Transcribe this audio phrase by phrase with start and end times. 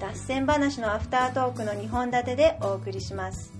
[0.00, 3.52] 脱線話のアフタートークの2本立てでお送りします。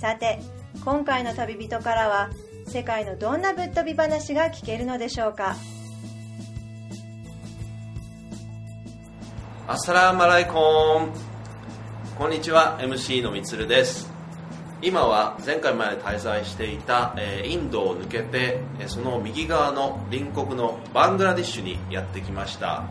[0.00, 0.40] さて
[0.84, 2.30] 今回の旅人からは
[2.66, 5.56] 世界のどんなぶっ飛び話が聞けるのでしょうか？
[9.66, 11.12] アサラマライコン。
[12.18, 14.10] こんにちは MC のみつるです。
[14.82, 22.84] 今は前回まで滞在していた、えーインドを抜けてえーその右側の隣国のバングラディッシュにやってきました、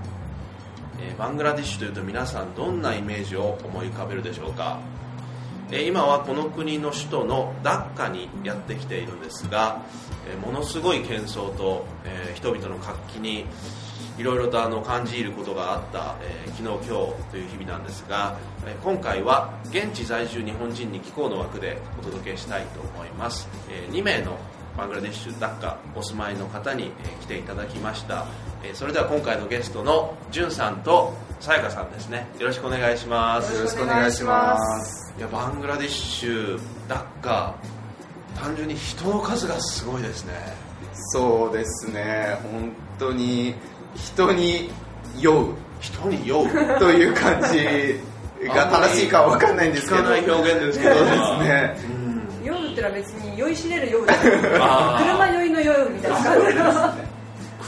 [1.01, 4.79] えバングラディッシュというと皆さんどんなイメージを思い浮かべるでしょうか？
[5.71, 9.83] え今はこの国の首都のダッカにやってきているんですが、
[10.27, 13.45] えものすごい喧騒と、え人々の活気に
[14.17, 24.37] いろいろとあの感じることがあった、えー昨日今日という日々なんですが、えー今回は現地在住日本人に気候の枠でお届けしたいと思います、え2名の
[24.79, 28.25] バングラディッシュダッカお住まいの方に、えー来ていただきました、
[28.63, 32.27] えーそれでは今回のゲストのじゅんさんとさやかさんですね。
[32.39, 33.53] よろしくお願いします。
[33.55, 35.13] よろしくお願いします。
[35.17, 37.55] いやバングラディッシュダッカ
[38.37, 40.33] 単純に人の数がすごいですね。
[41.11, 42.37] そうですね。
[42.43, 43.55] 本当に
[43.95, 44.69] 人に
[45.19, 45.53] 酔う。
[45.81, 46.79] 人に酔う？
[46.79, 47.99] という感じ
[48.47, 49.97] が正しいかは分かんないんですけど。
[49.97, 50.95] 聞かない表現ですけど。
[51.03, 51.88] ですね
[52.91, 54.15] 別に酔いしれる酔うじゃ
[54.59, 56.17] な 車酔いの酔うみたいな。
[56.17, 57.09] 感じの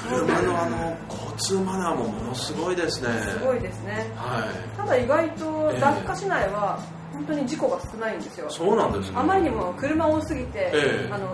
[0.10, 3.10] 車のあの交通マナーもものすごいですね。
[3.22, 4.12] すごいですね。
[4.16, 4.78] はい。
[4.78, 6.80] ただ意外とええダッカ市内は
[7.14, 8.50] 本当に事故が少ないんですよ。
[8.50, 9.16] そうなんですね。
[9.18, 11.10] あまりにも車多すぎて、ええ。
[11.12, 11.28] あの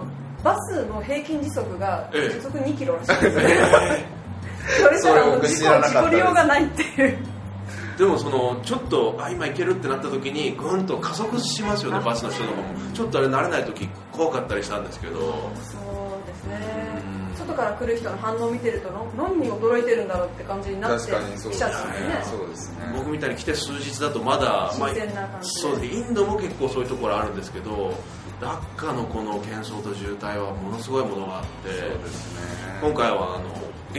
[0.44, 2.34] バスの平均時速がええ。
[2.34, 4.06] 時速2キロらしいです、え
[4.82, 7.18] それじゃあ事故事故りようがないっていう。
[7.18, 7.37] ー
[7.98, 12.64] でもそのちょっとあ今行けるってなった時にぐんと加速しますよねあバスの人とかも。
[12.94, 15.20] ちょっとあれ慣れない時怖かったりしたんですけど。
[15.20, 15.28] そ
[16.24, 17.04] うですね。
[17.32, 17.36] うん。
[17.36, 22.22] 外から来る人の反応を見てるとの何に驚いてるんだろうって感じになって確かにそうきちゃってね。
[22.24, 22.94] そうですね。
[22.96, 25.62] 僕みたいに来て数日だとまだ、新鮮な感じで。
[25.62, 27.94] そうですインドも結構そういうところあるんですけど
[28.40, 32.42] ダッカのこの喧騒と渋滞はものすごいものがあってそうですね。
[32.82, 33.50] 今回はあの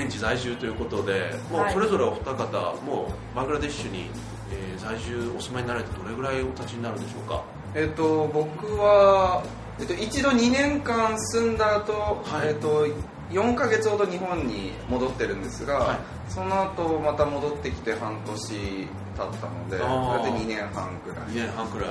[0.02, 1.72] 現地在住ということでもうはい。
[1.72, 4.10] それぞれお二方、もうバングラデシュに、
[4.52, 7.42] えー在住お住まいになられてどれぐらいお立ちになるんでしょうか？
[7.74, 9.42] えっと僕は、
[9.80, 11.92] えっと、一度2年間住んだ後、
[12.24, 12.48] はい。
[12.48, 12.86] えっと
[13.30, 15.98] 4ヶ月ほど日本に戻ってるんですが、はい。
[16.30, 18.86] その後また戻ってきて半年経っ
[19.16, 21.26] たのでこれで2年半ぐらい。
[21.26, 21.88] 2年半くらい。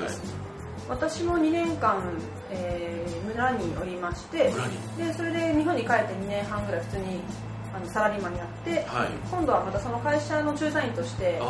[0.89, 2.01] 私も2年間、
[2.49, 4.77] えー村におりまして村に。
[4.97, 7.19] でそれで日本に帰って2年半ぐらい普通に
[7.77, 9.09] あのサラリーマンになって、はい。
[9.29, 11.45] 今度はまたその会社の駐在員としてあ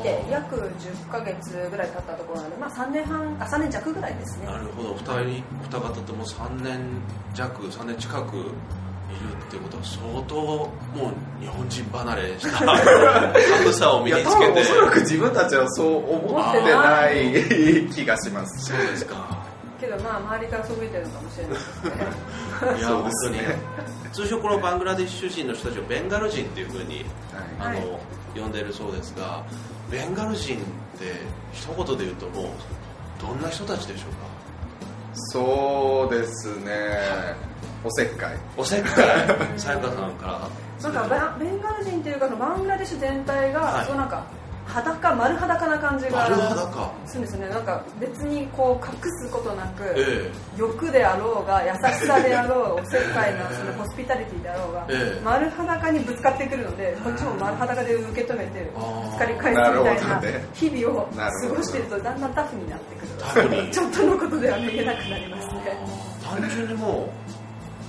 [0.00, 4.46] 来てー約10ヶ月ぐらい経ったところなので、まあ、3年半あ3年弱ぐらいですね。
[4.46, 4.90] なるほど。
[4.92, 6.80] お二人お二方とも3年
[7.34, 10.70] 弱3年近くいるっていうことは相当も
[11.38, 14.30] う日本人離れした寒さを身につけて。
[14.30, 18.72] 多分おそらく自分たちはそう思ってない気がします。
[18.72, 19.44] そうですか。
[19.78, 21.90] けどまあ周りからそう見てるのかもしれないですね。
[22.78, 23.38] いや本当に
[24.16, 27.04] 通称このバングラディッシュ人の人たちをベンガル人っていうふうに
[27.60, 28.40] あの、はい。
[28.40, 29.44] 呼んでいるそうですが
[29.90, 30.60] ベンガル人っ
[30.98, 31.12] て
[31.52, 32.46] 一言で言うともう
[33.20, 34.16] どんな人たちでしょうか？
[35.32, 36.98] そうですね。
[37.84, 38.36] おせっかい。
[38.56, 38.96] おせっかい。
[39.60, 40.90] さやかさんから。
[40.90, 43.86] なんかバベンガル人っていうかそのバングラデシュ全体が、はい。
[43.86, 44.24] そうなんか
[44.66, 46.26] 裸丸裸な感じが
[47.06, 47.48] するんですよね。
[47.48, 55.20] なんか別にこう隠すことなく、え欲であろうが優しさであろうがおせっかいなその ホスピタリティであろうが、ええ。
[55.24, 58.80] 丸裸にぶつかってくるのでこっちも丸裸で受け止めてぶ
[59.14, 60.20] つかり返すみたいな
[60.52, 63.70] 日々を過ごしているとだんだんタフになってくるタフに。
[63.70, 65.78] ちょっとのことでは見えなくなりますね。
[66.24, 67.08] 単純にも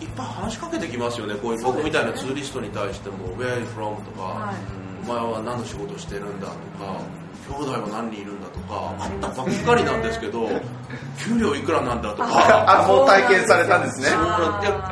[0.01, 1.33] ういっぱい話しかけてきますよね。
[1.35, 4.56] こういう僕みたいなツーリストに対しても「Where are you from?」とか、はい。
[4.85, 7.00] お前は何の仕事してるんだ」とか
[7.48, 10.48] 「兄弟は何人いるんだ」とかあったばっかりなんですけど
[11.18, 12.27] 「給料いくらなんだ」とか。
[12.83, 14.09] あもう体験されたんですね。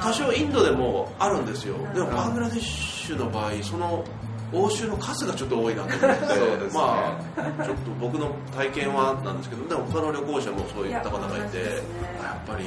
[0.02, 1.76] 多少インドでもあるんですよ。
[1.94, 4.04] でもうんバングラデシュの場合その
[4.54, 6.70] 欧州の数がちょっと多いなと思って ね。
[6.74, 11.64] まあちょっと僕の体験はなんですけどでも他の旅行者もそういった方がいてね。
[12.24, 12.66] やっぱり。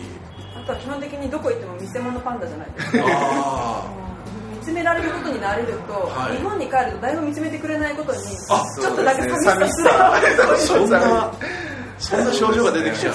[0.57, 4.08] あとは基本的にどこ行っても見せ物パンダじゃないですか
[4.69, 6.37] あもうつめられることに慣れると、はい。
[6.37, 8.19] 日本に帰ると誰も見つめてくれないことに
[8.51, 9.53] あちょっとなんか寂しさ。
[9.53, 9.91] 寂しすら
[10.37, 11.33] さそんな
[11.99, 13.15] そんな症状が出てきちゃう。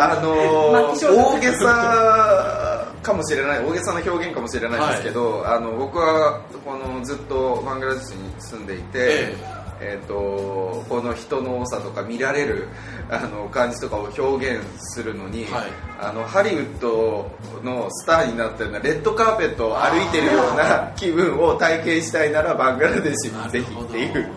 [0.00, 3.64] あの大げさかもしれない。
[3.64, 12.68] 大げさな表現かもしれないですけど、あの僕はこのずっとバングラデシュに住んでいて、ええー、とこの人の多さとか見られる
[13.10, 15.70] あの感じとかを表現するのに、はい。
[16.00, 17.30] あのハリウッド
[17.62, 24.28] のスターになったようなレッドカーペットを歩いてるような気分を体験したいならバングラデシュにぜひっていう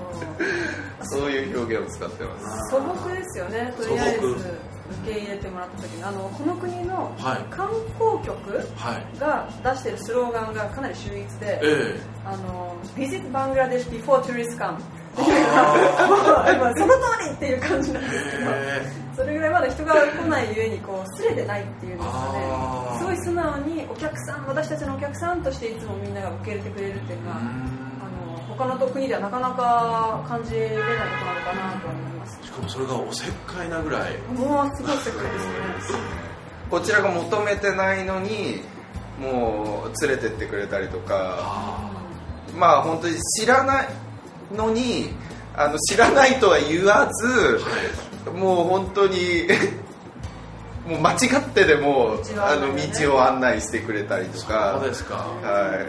[1.03, 2.69] そういう表現を使ってます。
[2.71, 3.73] 素朴ですよね。
[3.77, 7.43] とりあえず受け入れてもらった時にあのこの国のはい。
[7.49, 9.19] 観光局はい。
[9.19, 11.99] が出してるスローガンがかなり秀逸で、え。
[12.25, 14.77] あの Visit Bangladesh before tourists come
[15.19, 32.39] え今その通りっていう感じなんですけどえそれぐらいまだ人が来ないゆえにこうすれてないっていうんですかねすごい素直にお客さん私たちのお客さんとしていつもみんなが受け入れてくれるっていうのはあの他の国ではなかなか感じれないことなのかなと思います。
[32.43, 34.17] しかもそれがおせっかいなぐらい。
[34.33, 35.99] もうすごい世界ですね。
[36.69, 38.61] こちらが求めてないのに
[39.19, 41.37] もう連れてってくれたりとか。
[41.39, 41.91] あ
[42.55, 43.87] まあ本当に知らない
[44.55, 45.09] のに
[45.55, 47.59] あの知らないとは言わず
[48.31, 49.47] もう本当に
[50.87, 52.93] もう間違ってでも道をあの案内ね。
[53.01, 54.77] 道を案内してくれたりとあか。
[54.79, 55.15] そうですか。
[55.15, 55.85] は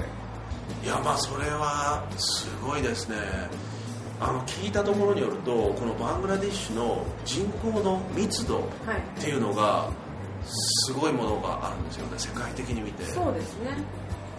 [0.82, 0.86] い。
[0.86, 3.16] いやまあそれはすごいですね。
[4.20, 8.64] あの聞いたところによるとこのバングラディッシュの人口の密度はい。
[9.20, 9.88] っていうのが
[10.86, 13.04] すごいものがあるんですよね世界的に見て。
[13.04, 13.76] そうですね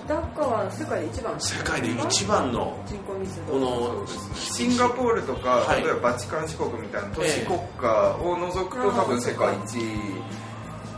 [0.09, 1.39] ダッカは世界で一番。
[1.39, 5.83] 世界で一番の人口密度このシンガポールとか、はい。
[5.83, 9.75] 例えばバチカン市国みたいな都市ええ国家を除くと多分世界一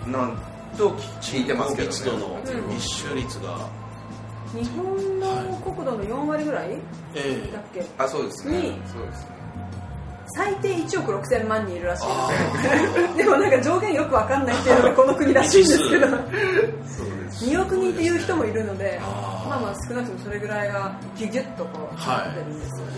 [0.07, 0.37] なん
[0.77, 0.89] と
[1.21, 1.93] 聞いてますけどね。
[1.93, 3.69] 密度のうん密集率が、
[4.55, 6.77] 日本の国土の4割ぐらい？
[7.13, 7.49] え。
[7.51, 7.85] だっけ？
[7.97, 8.57] あそうですね。
[8.57, 9.40] にそうですね
[10.35, 12.29] 最低1億6000万人いるらしいあ
[12.97, 16.07] ですでもなんか上限よくわかんないっていうのがこの国らしいんですけど。
[16.07, 17.45] そうです。
[17.45, 22.91] 2億人っていう人もいるのでまあまあ少なくともそれぐらいがギュギュッとこうはいなってるんですよね、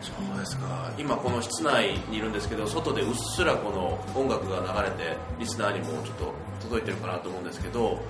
[0.00, 0.90] そうですか。
[0.96, 6.32] 今この室内にいるんですけど外でうっすらこの音楽が流れてリスナーにもちょっと
[6.62, 8.00] 届いてるかなと思うんですけど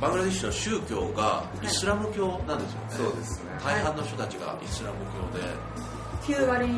[0.00, 3.50] バングラディッシュの宗教がイスラム教なんですよね、そうですね。
[3.64, 4.96] 大半の人たちがイスラム
[5.32, 5.44] 教で、
[6.28, 6.68] 9割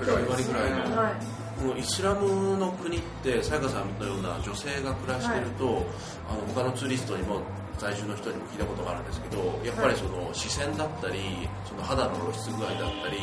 [0.00, 1.14] ぐらい9割ぐらいのはい。
[1.60, 5.86] このイスラムの国ってさやかさんのような女性が暮らしてると、
[6.26, 7.42] あの他のツーリストにも
[7.78, 13.16] 在住の人にも聞いたことがあるんですけどやっぱりその視線だったりその肌の露出具合だったり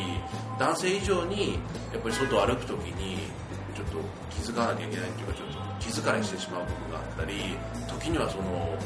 [0.58, 1.54] 男性以上に
[1.92, 3.30] やっぱり外を歩く時に
[3.74, 3.98] ちょっと
[4.30, 7.34] 気づかなきゃいけないっていうかちょっと気疲れしてしまう部分があったり
[7.86, 8.76] 時にはその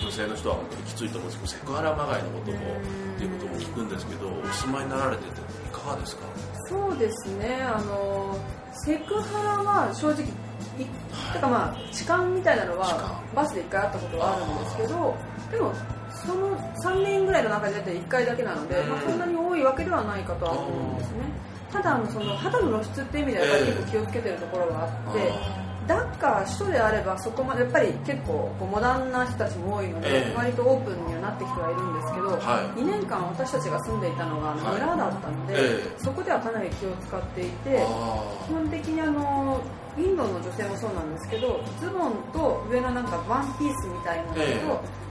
[0.00, 2.60] 女性の人は本当にきついと思うんですけどセクハラまがいのこともっ
[3.18, 5.34] ていうことも聞くんですけどお住まいになられててい
[5.72, 6.22] かがですか？
[6.68, 7.62] そうですね。
[7.62, 8.38] あの
[8.84, 10.22] セクハラは正直
[10.78, 10.84] い
[11.32, 15.16] てかまあ痴漢みたいなの痴はバスで1回あったことはあるんですけど
[15.50, 15.72] でも
[16.10, 18.88] その3年ぐらいの中で出て1回だけなので、うん。
[18.90, 21.16] まあ、そんなに多いわけではないかとは思うんですね。
[21.72, 25.32] ただあのその肌の露出っていう意味では結構気をつけてるところがあって、
[25.88, 30.34] ダッカー首都であればそこまでやっぱり結構こうモダンな人たちも多いので、ええ。
[30.36, 32.80] 割とオープンにはなってきてはいるんですけど、はい。
[32.80, 35.98] 2年間私たちが住んでいたのがはい村だったので、ええ。
[35.98, 39.60] そこではかなり気を使っていてあ基本的にあの
[39.96, 44.60] インドの女性もそうなんですけどズボンと上のなんかワンピースみたいなのと、ええ。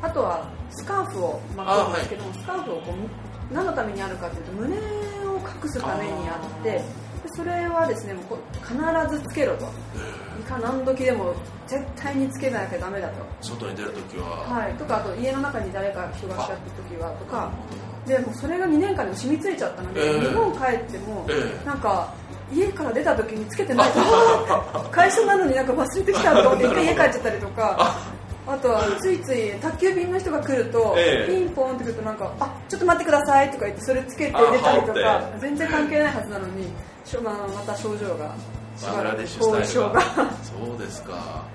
[0.02, 4.80] あとはスカーフを巻くんですけども、スカーフをこう何のためにあるかというと胸を
[5.64, 6.84] 隠すためにあってで
[7.36, 8.76] それはですねもうこ必
[9.16, 9.66] ずつけろと
[10.40, 11.34] いか何時でも
[11.68, 13.16] 絶対につけなきゃダメだと。
[13.42, 17.52] 外に出るときは、はい、とかあと家の中に誰か人が来た時はとか。
[18.06, 20.22] でもうそれが2年間でも染みついちゃったので、ええ。
[20.22, 21.66] 日本帰っても、ええ。
[21.66, 22.14] なんか
[22.54, 24.00] 家から出た時につけてないと。
[24.90, 27.76] 会社なのになんか忘れてきたと思って 一回家帰っちゃったりとか。
[27.80, 28.58] あ。
[28.62, 31.32] とはついつい宅急便の人が来ると、ええ。
[31.34, 36.68] ピンポンって来るとなんかあちょっと待ってくださいとか言ってそれつけて出たりとあかは全然関係ないはずなのに
[37.04, 38.34] しょ、まあ、また症状が。
[38.36, 40.02] しバングラデシュスタイルが。
[40.02, 40.32] が。
[40.44, 41.14] そうですか。
[41.14, 41.46] は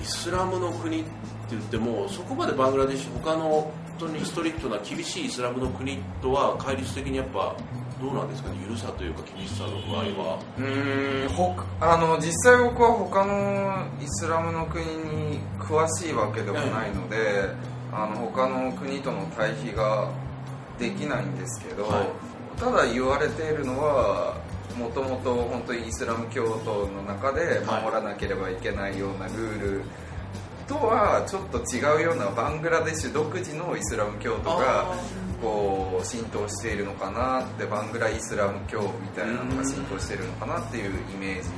[0.00, 0.02] い。
[0.02, 1.10] イスラムの国って
[1.50, 7.54] 言ってもそこまでバングラデシュ他の本当にストリクトな厳しいイスラムの国とは戒律的にやっぱ
[8.02, 8.56] どうなんですかね？
[8.62, 10.38] 緩さというか厳しさの具合は。
[10.58, 17.48] うーんほあの実際僕は他のイスラムの国に詳しいわけではないので、
[17.92, 20.10] あの他の国との対比が
[20.78, 22.08] できないんですけど、はい。
[22.58, 24.36] ただ言われているのは
[24.78, 29.82] もともと本当にイスラム教徒の中で守らなければいけないようなルール
[30.66, 34.94] とはちょっと違うようなバングラデシュ独自のイスラム教徒が
[35.40, 41.48] こう浸透しているのかなってバングライスラム教みたいなのが浸透しているのかなっていうイメージ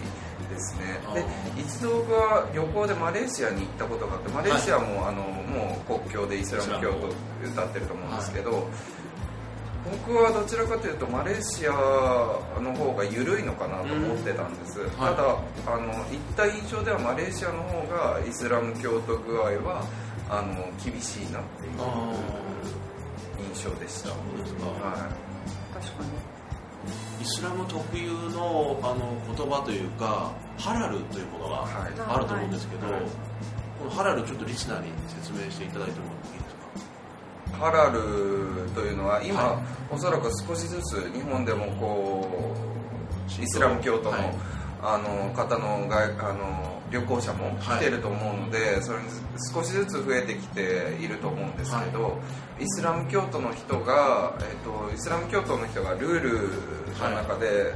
[0.48, 1.00] ですね。
[1.14, 1.24] で
[1.60, 8.62] 一度僕は旅行でマレーシアに行ったことがあってマレーシアも、はい、あのもう国境でイスラム教徒歌ってると思うんですけど、はい
[9.90, 11.70] 僕はどちらかというとマレーシア
[12.60, 14.86] の方が緩いのかなと思ってたんです、うん。
[14.98, 16.04] はい、ただあの行っ
[16.36, 19.86] た印象ではマレーシアの方がイスラム教徒具合は
[20.28, 21.72] あの厳しいなっていう
[23.54, 24.08] 印象でした。
[24.10, 26.36] そうですか、はい、確かに。
[27.20, 31.66] イスラム特有のあの言葉というかハラルというものが
[32.08, 33.00] あると思うんですけど、はい、
[33.78, 36.15] このハラルちょっとリスナーに説明していただいてもいいですか
[37.58, 42.54] ハラルというのは今、はい、おそらく少しずつ日本でもこ
[43.38, 44.16] うイスラム教徒の,、
[44.82, 49.04] あの方の外あの旅行者も来てると思うので、はい、それに
[49.52, 52.10] 少しずつ増えてきていると思うんですけど、は
[52.60, 56.30] い、イスラム教徒の人が、えっと、イスラム教徒の人がルール
[57.00, 57.74] の中で、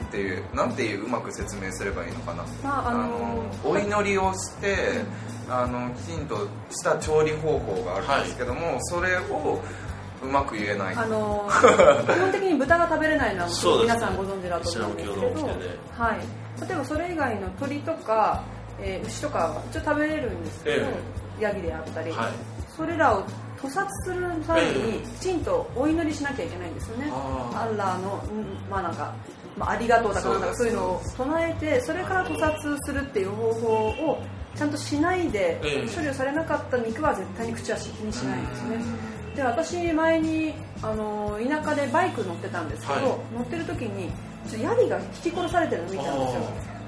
[0.00, 5.00] なんていうなんていううまく説明すればいいのかな、まああのー、お祈りをして、
[5.48, 9.60] あのきちんとした調理方法があるんですけども、はい、それを
[10.22, 13.48] うまく言えない、あのー、 基本的に豚が食べれないのは
[13.82, 15.46] 皆さんご存知だと思うんですけど、
[15.98, 18.42] はい、例えばそれ以外の鳥とか、
[18.80, 22.32] えー、牛とかは一応食べれるんですけど、えー、ヤギであったり、はい、
[22.76, 23.24] それらを
[23.60, 28.22] 屠殺する際にきちんとお祈りしなきゃいけないんですよね、アッラーの、
[28.68, 29.12] まあなんか
[29.56, 33.68] まあ、ありがとうだかなんかそういうのを唱えてそれから屠殺するっていう方法
[34.10, 34.22] を
[34.54, 35.58] ちゃんとしないで
[35.94, 38.78] 処理をされなかった肉は絶対に口は気にしないんですね。
[39.34, 44.10] で私前にあの田舎でバイク乗ってたんですけど、はい、乗ってる時に
[44.46, 46.40] ちょヤギが引き殺されてるのを見たんですよ。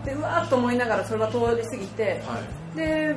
[0.05, 2.39] でうわーっと思いながらそれが通り過ぎて、は
[2.75, 3.17] い、で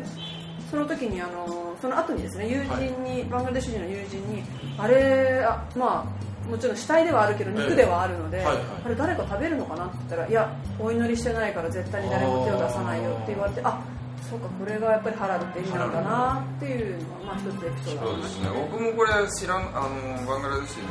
[0.71, 4.43] その時にあのその後にですね友人に、はい、バングラデシュ人の友人に
[4.77, 13.81] あれあまあもちろん死体ではあるけど肉ではあるので、えーはいはい、あれ誰か食べるのかなって言ったらいやお祈りしてないから絶対に誰も手を出さないよって言われてあ
[14.29, 18.11] そうかこれがやっぱりハラルって意味なんだなっていうのは、まあ、一つエピソード。
[18.11, 18.49] そうですね。
[18.71, 20.87] 僕もこれ知らんあのバングラデシュに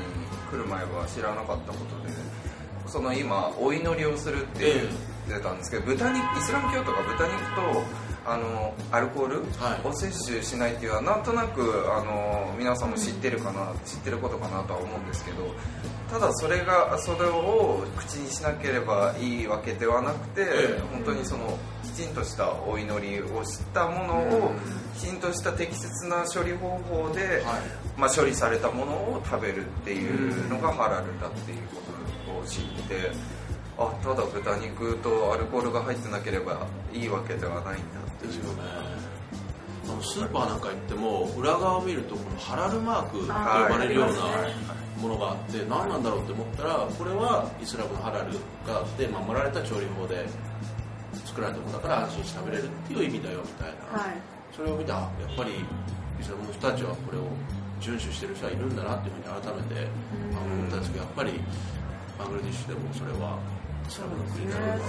[0.50, 2.14] 来る前は知らなかったことで
[2.86, 4.74] その今お祈りをするって
[5.28, 9.42] 言ってたんですけど、豚肉イスラム教徒が豚肉とあのアルコール
[9.88, 11.60] を摂取しないっていうのはなんとなく
[11.92, 15.54] あの皆さんも知ってるかな、知ってることかなとは思うんですけど
[16.10, 20.44] ただそれがそれを口にしなければいいわけではなくて、
[20.92, 24.52] 本当にそのきちんとしたお祈りをしたものを、
[24.94, 27.42] きちんとした適切な処理方法で、
[27.96, 31.80] まあ、処理されたものを食べるっていうのがハラルだっていうこ
[32.32, 33.46] とを知って。
[33.78, 38.62] あただ豚肉とアルコールが入ってなければいいわけではないんだですよね。
[39.84, 44.12] あのスーパーなんか行っても裏側を見るとこのハラルマークと呼ばれるような
[45.00, 48.32] ものがあって何なんだろうって思ったらこれはイスラムのハラル
[48.66, 50.26] があって守られた調理法で
[51.36, 54.16] 作られたものだから安心して食べれるっていう意味だよみたいな、はい、
[54.56, 57.28] それを見たやっぱりイスラムの人たちはこれを
[57.76, 59.84] 遵守してる人はいるんだなっていうふうに改めて
[60.32, 61.32] 思ったんですけどやっぱり
[62.16, 63.36] バングラディッシュでもそれは
[63.84, 64.88] イスラムの国なのか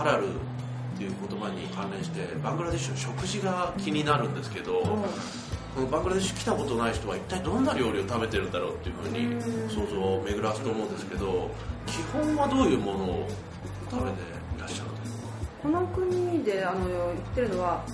[0.00, 11.50] ハラルっていう言葉に関連してバングラデシュの食事が気になるんですけど、このバングラデシュ来たことない人は一体どんな料理を食べてるんだろうっていうふうに想像を巡らすと思うんですけど
[11.86, 13.28] 基本はどういうものを
[13.90, 14.16] 食べて
[14.56, 14.87] いらっしゃる
[15.62, 17.84] この国であの言ってるのは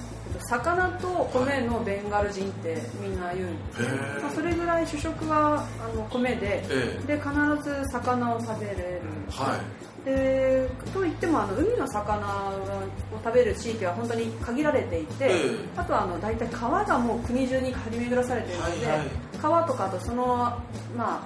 [0.50, 3.82] 魚と米のベンガル人ってみんな言うんです、
[4.22, 6.62] まあ、それぐらい主食はあの米で,、
[7.06, 7.30] で必
[7.62, 9.60] ず魚を食べれる、は
[10.02, 12.90] い、でといってもあの海の魚を
[13.22, 15.30] 食べる地域は本当に限られていて、
[15.76, 18.86] あとはあの大体川がもう国中に張り巡らされているので、
[19.40, 20.58] 川とかとそのま
[20.98, 21.22] あ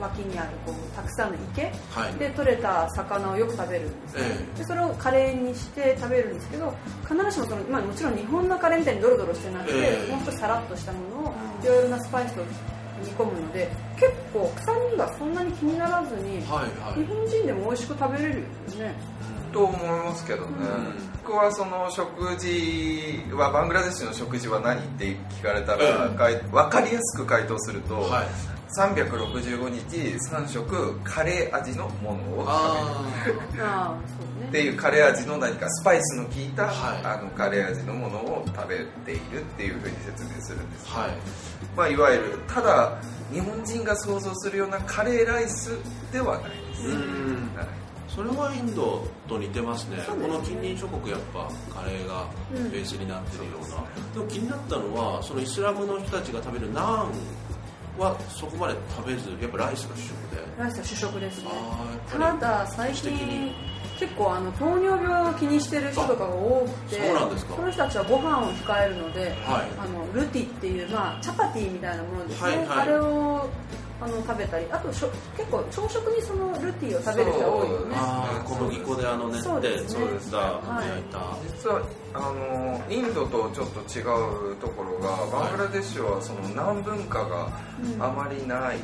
[0.00, 1.72] 脇にあるこうたくさんの池
[2.18, 4.22] で取れた魚をよく食べるんですね、
[4.56, 6.74] でそれをカレーにして食べるんですけど
[7.08, 9.72] 必ずしもその、まあ、もちろん日本のカレーみたいにドロドロしてなくて、
[10.10, 12.42] もう少しさらっとしたものをいろいろなスパイスと
[13.02, 18.46] 煮込むので結構臭みがそんなに気にならずに、はいはい、日本人でも美味しく食べれるよ
[18.78, 18.94] ね。
[19.52, 28.26] と思いますけどね、うん、僕はその食事はバングラデシュの食事は何って聞かれたら、うん、分かりやすく回答すると、はい、
[28.78, 29.96] 365日
[30.30, 32.46] 3食カレー味のものを
[33.24, 33.66] 食べる。
[34.48, 41.10] っていうカレー味の何かスパイスの効いた、はい、あのカレー味のものを食べているっていうふうに説明するんです、はい、
[41.76, 43.00] まあ、いわゆるただ
[43.32, 45.78] 日本人が想像するようなカレーライス
[46.12, 49.98] ではないです、はい、それはインドと似てますね。
[49.98, 50.02] ね。
[50.08, 57.12] この近隣諸国やっぱカレーがベースになってるような、でも気になったのはそのイスラムの人たちが食べるナーン
[58.00, 60.40] はそこまで食べずやっぱライスが主食で。
[60.58, 61.50] ライスは主食ですね。
[62.10, 63.52] ただ最近
[63.98, 67.56] 結構あの糖尿病を気にしてる人とかが多くてそうなんですか。
[67.56, 69.34] その人たちはご飯を控えるので、はい。
[69.78, 72.78] あのルティっていう、まあ、チャパティみたいなものですね、はいはい。
[72.80, 73.48] あれを
[74.00, 77.96] あの食べたりあとしょ結構朝食にそのルティを食べる人が多いよね。
[78.44, 79.88] 小麦粉であの練ってそうですね。
[79.90, 81.02] そうですだはい焼い。
[81.04, 81.82] た、実は
[82.14, 84.02] あのインドとちょっと違
[84.52, 87.52] うところがバングラデシュはその南文化が
[88.00, 88.78] あまりない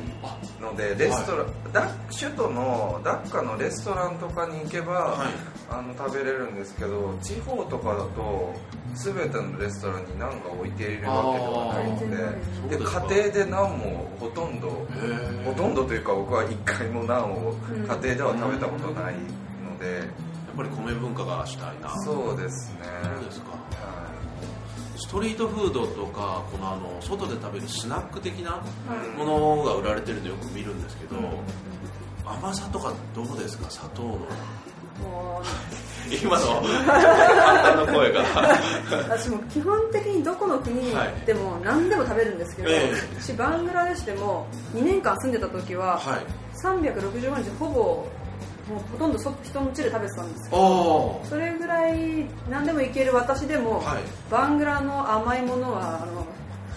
[0.61, 8.53] ので、レストラン、ダ首都のダッカのレストランとかに行けば、はいあの食べれるんですけど地方とかだと
[8.95, 14.69] 全てのレストランにナンが置いているわけではないのでで家庭でナンもほとんど
[15.45, 19.15] ほとんどというか僕は一回もナンをうん家庭では食べたことない
[19.63, 20.05] ので、やっ
[20.55, 21.79] ぱり米文化がしたい。
[21.81, 22.85] なそうですね。
[23.15, 23.51] そうですか。
[23.51, 23.57] は
[24.95, 28.63] ストリートフードとかこのあの外で食べるスナック的なは
[29.15, 31.17] いものが売られてるのよく見るんですけど、
[32.25, 33.69] 甘さとかどうですか？
[33.69, 34.17] 砂糖の
[34.99, 35.41] も
[36.09, 36.61] 今の。
[36.85, 38.23] 簡単な声がう
[39.09, 43.21] 私も基本的にどこの国はいでも何でも食べるんですけど、ええ。
[43.21, 46.25] 私バングラデシュでも2年間住んでた時は、はい。
[46.63, 48.07] 365日ほぼも
[48.77, 54.03] うほとんどそ人の家で食べてたんですけどそれぐらい何でもいける私でも、はい。
[54.31, 56.25] バングラの甘いものはあの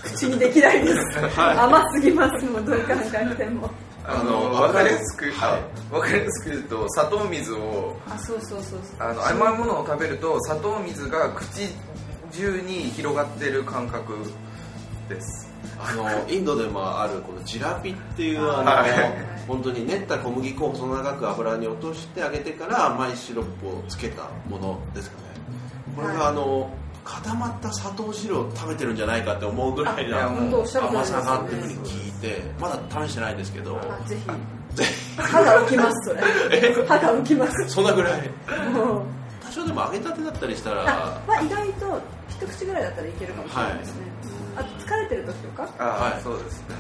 [0.03, 1.59] 口にできないです、はい。
[1.59, 2.47] 甘すぎます。
[2.47, 3.71] もんどう考えても
[4.13, 5.91] あの分かりやすく、はい。
[5.91, 11.69] 分かりやすく言うと砂糖水をあそうそうそうあの甘いものを食べると砂糖水が口
[12.33, 14.19] 中に広がってる感覚
[15.09, 15.49] です。
[15.79, 19.41] あのインドでもあるこのジラピっていうあの、はい。
[19.47, 25.23] 本当に練った小麦粉を細長く油に落としてあげてから甘いシロップをつけたものですかね。
[25.97, 26.71] これがあの
[27.05, 30.65] 固まった砂糖汁を食べてるんじゃないかって思うぐらいな甘
[31.05, 33.79] さがあっていうふうに聞いてまだ試してないんですけど。
[33.79, 34.15] あぜ
[34.75, 35.17] ぜひ。
[35.21, 36.09] 歯が浮きます。
[36.11, 36.21] それ
[36.87, 37.69] 歯が浮きます。
[37.69, 38.29] そんなぐらい？
[38.73, 39.03] もう
[39.45, 44.03] 多少でも揚げたてだったりしたらあまあ、意外と一口ぐらいだったらいけるかもしれないですね、
[44.57, 45.69] あと疲れてる時とか？
[45.79, 46.23] あ、はい。
[46.23, 46.77] そうですね。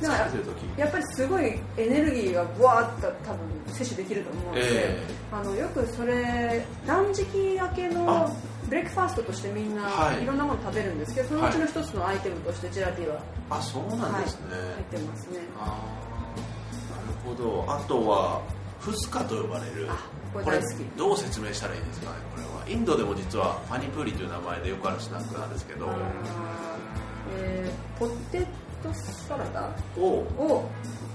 [0.00, 0.80] でも疲れてる時。
[0.80, 1.44] やっぱりすごい
[1.76, 7.26] エネルギーがブワーッと多分摂取できると思うので、えあのよくそれ断食
[7.60, 8.36] 明けあの
[8.68, 10.22] breakfast としてみんなはい。
[10.22, 15.38] いろんなもの食べるんですけどそのうちの一つのアイテムとしてジェラティはあそうなんですね、入ってますね。
[15.58, 17.64] あーなるほど。
[17.68, 18.42] あとは
[18.80, 19.86] フスカと呼ばれる。
[19.90, 19.96] あ
[20.32, 20.98] これこれ大好き。
[20.98, 22.16] どう説明したらいいですかね？
[22.34, 22.64] これは。
[22.68, 25.90] インドでも実はパニプーリという名前でよくあるスナックなんですけど。
[27.36, 28.46] えーポテ
[28.82, 29.68] トサラダ？
[29.96, 30.68] をを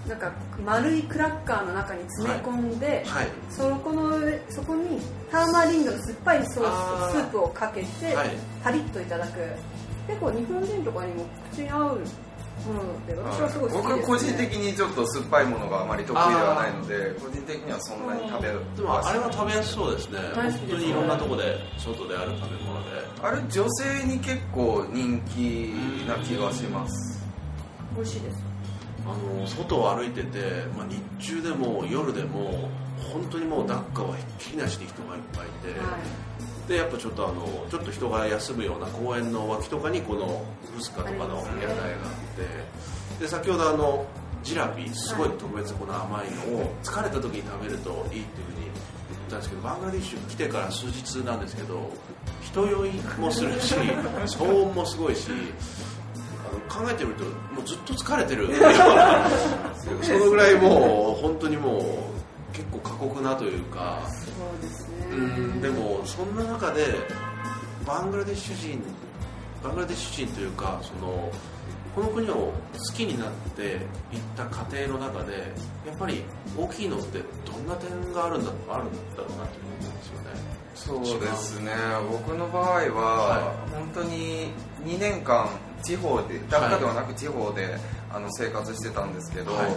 [0.10, 0.32] なんか
[0.65, 3.28] 丸いクラッカーの中に詰め込んで、はい。
[3.50, 5.00] そこの上そこに
[5.32, 8.30] ターマリングの酸っぱいソースとスープをかけて、はい。
[8.63, 9.39] パリッといただく。
[10.08, 12.02] 結構日本人とかにも口に合う
[12.65, 18.60] もので私はすごい好きです、ね、僕個人的にちょっと酸っぱいものがあまり得意ではないので個人的にはそんなに食べる。
[18.76, 20.19] でもあれは食べやすそうですね。
[20.36, 22.84] 大好きです本当にいろんなところで外である食べ物。
[22.84, 22.89] で
[23.22, 25.76] あれ女性に結構人気
[26.08, 27.24] な気がします。
[27.95, 28.48] 美味しいです
[29.12, 30.39] あの外を歩いてて、
[30.78, 30.88] まあ、
[31.19, 32.69] 日中でも夜でも
[33.12, 35.98] 本当にもうダッカはひっきりなしに人がいっぱいいて、は
[36.69, 40.45] でやっぱちょっとあのちょっと人が休むような公園の脇とかにこの
[40.76, 44.06] フスカとかの屋台があってで先ほどあの
[44.43, 51.89] ジラピすごい特別この甘いのを疲れた時に食べるといいっていうふうに言ったんですけどバングラディッシュ来てから数日なんですけど
[52.41, 55.30] 人酔いもするし騒音もすごいし
[56.69, 58.47] 考えてみるともうずっと疲れてる
[60.01, 64.01] そのぐらいもう本当にもう結構過酷なというか。
[64.08, 64.95] いそうですね。
[65.12, 66.86] うんでもそんな中で
[67.86, 68.84] バングラデシュ人
[69.63, 71.32] バングラデシュ人というかその
[71.95, 72.53] この国を好
[72.95, 73.79] きになっていっ
[74.36, 75.53] た過程の中で
[75.86, 76.23] やっぱり
[76.58, 80.60] 大きいのってどんな点があるんだあるんだろうなというふうに思うんですよね。
[80.75, 81.71] そうですね。
[82.10, 84.51] 僕の場合は、は本当に
[84.86, 85.49] 2年間
[85.84, 87.78] 地方でダッカではなく地方で、
[88.12, 89.72] あの生活してたんですけど、はい。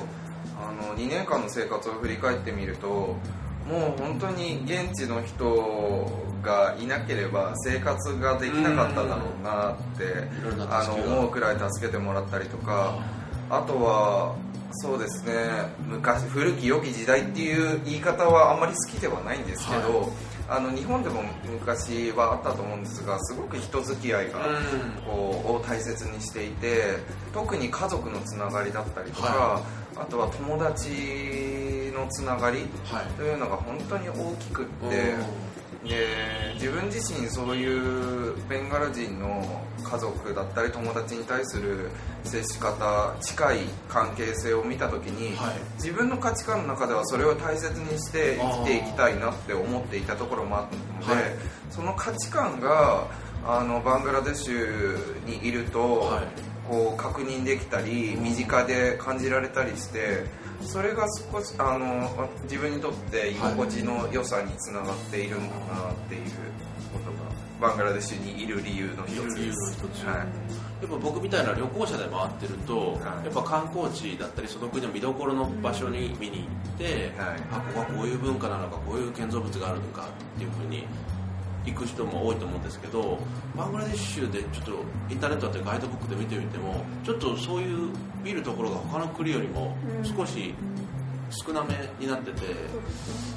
[0.62, 6.10] あの2年間の生活を振り返ってみるともう本当に現地の人
[6.42, 10.28] がいなければ生活ができなかっただろうなって
[10.70, 12.98] あの思うくらい助けてもらったりとか
[13.50, 14.36] あとは
[14.72, 15.32] そうですね
[15.86, 20.08] 昔古き良き時代っていう言い方はあんまり好きではないんですけど、は
[20.48, 24.40] あの日本でも昔はあったと思うんですがすごく人付き合いが、
[25.06, 26.96] こうを大切にしていて
[27.32, 29.62] 特に家族のつながりだったりとか、は
[29.96, 33.06] あとは友達のつながりはい。
[33.16, 35.14] というのが本当に大きくって、で
[35.84, 41.90] 自分自身そういうベンガル人の家族だったり友達に対する
[42.24, 45.54] 接し方近い関係性を見た時に、はい。
[45.74, 50.66] 自分の価値観の中ではそれを大切にして生きていきたいなって思っていたところもあっ
[51.00, 51.32] たので、はい。
[51.70, 53.08] その価値観が
[53.44, 56.24] あのバングラデシュにいると、はい。
[56.68, 60.24] こう確認できたり身近で感じられたりして
[60.62, 66.22] それが少しあの自分にとって居心地の良さにつながっているのかなっていう
[66.92, 69.84] ことがバングラデシュにいる理由の一つです。
[70.82, 73.24] やっぱ僕みたいな旅行者で回ってると、はい。
[73.24, 76.44] やっぱ観光地だったりその国の見どころの場所に見に行
[76.74, 77.40] って、はい。
[77.52, 80.84] あここはこういう文化なのかこういう建造物があるのかっていうふうに
[81.64, 83.18] 行く人も多いと思うんですけど
[83.56, 84.72] バングラデシュでちょっと
[85.10, 87.90] インターネットだったりガイドブックで見てみてもちょっとそういう
[88.22, 90.54] 見るところが他の国よりも少し
[91.30, 92.40] 少なめになってて、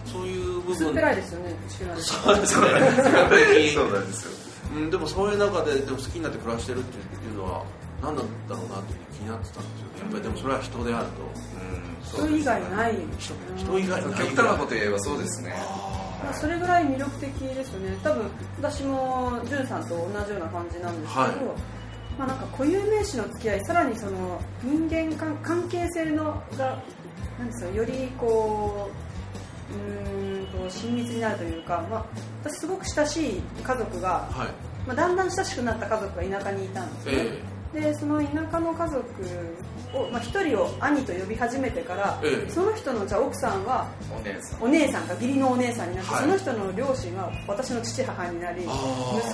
[0.06, 1.56] そういう部分薄っぺらいですよね
[1.98, 2.68] そうですね。
[3.74, 4.32] そうなんですよ。
[4.76, 7.64] うん、でもそういう中ででも好きになって暮らしてるっていうのは
[8.02, 10.00] 何なんだろうなって気になってたんですよね。
[10.02, 12.26] やっぱりでもそれは人であると。
[12.26, 12.30] うん。
[12.30, 12.96] 人以外ない。
[13.18, 14.20] 人人以外ない。
[14.20, 15.56] 極端なこと言えばそうですね
[16.26, 17.96] まあそれぐらい魅力的ですよね。
[18.04, 21.36] 多分私もじゅんさんと同じような感じなんですけど、はい。
[22.18, 26.82] まあ、なんか固有名詞の付き合いさらにその人間関関係性のが
[27.38, 28.90] なんですよよりこ
[29.70, 32.06] ううーんと親密になるというか、まあ、
[32.44, 34.48] 私すごく親しい家族が、はい。
[34.88, 37.42] まあ、だんだん親しくなった家族が田舎にいたんですね、え
[37.76, 39.06] でその田舎の家族
[39.94, 42.50] を、まあ、1人を兄と呼び始めてから、ええ。
[42.50, 44.62] その人のじゃあ奥さんはお姉さん。
[44.64, 46.24] お姉さんが義理のお姉さんになって、はい。
[46.24, 48.70] その人の両親は私の父母になり息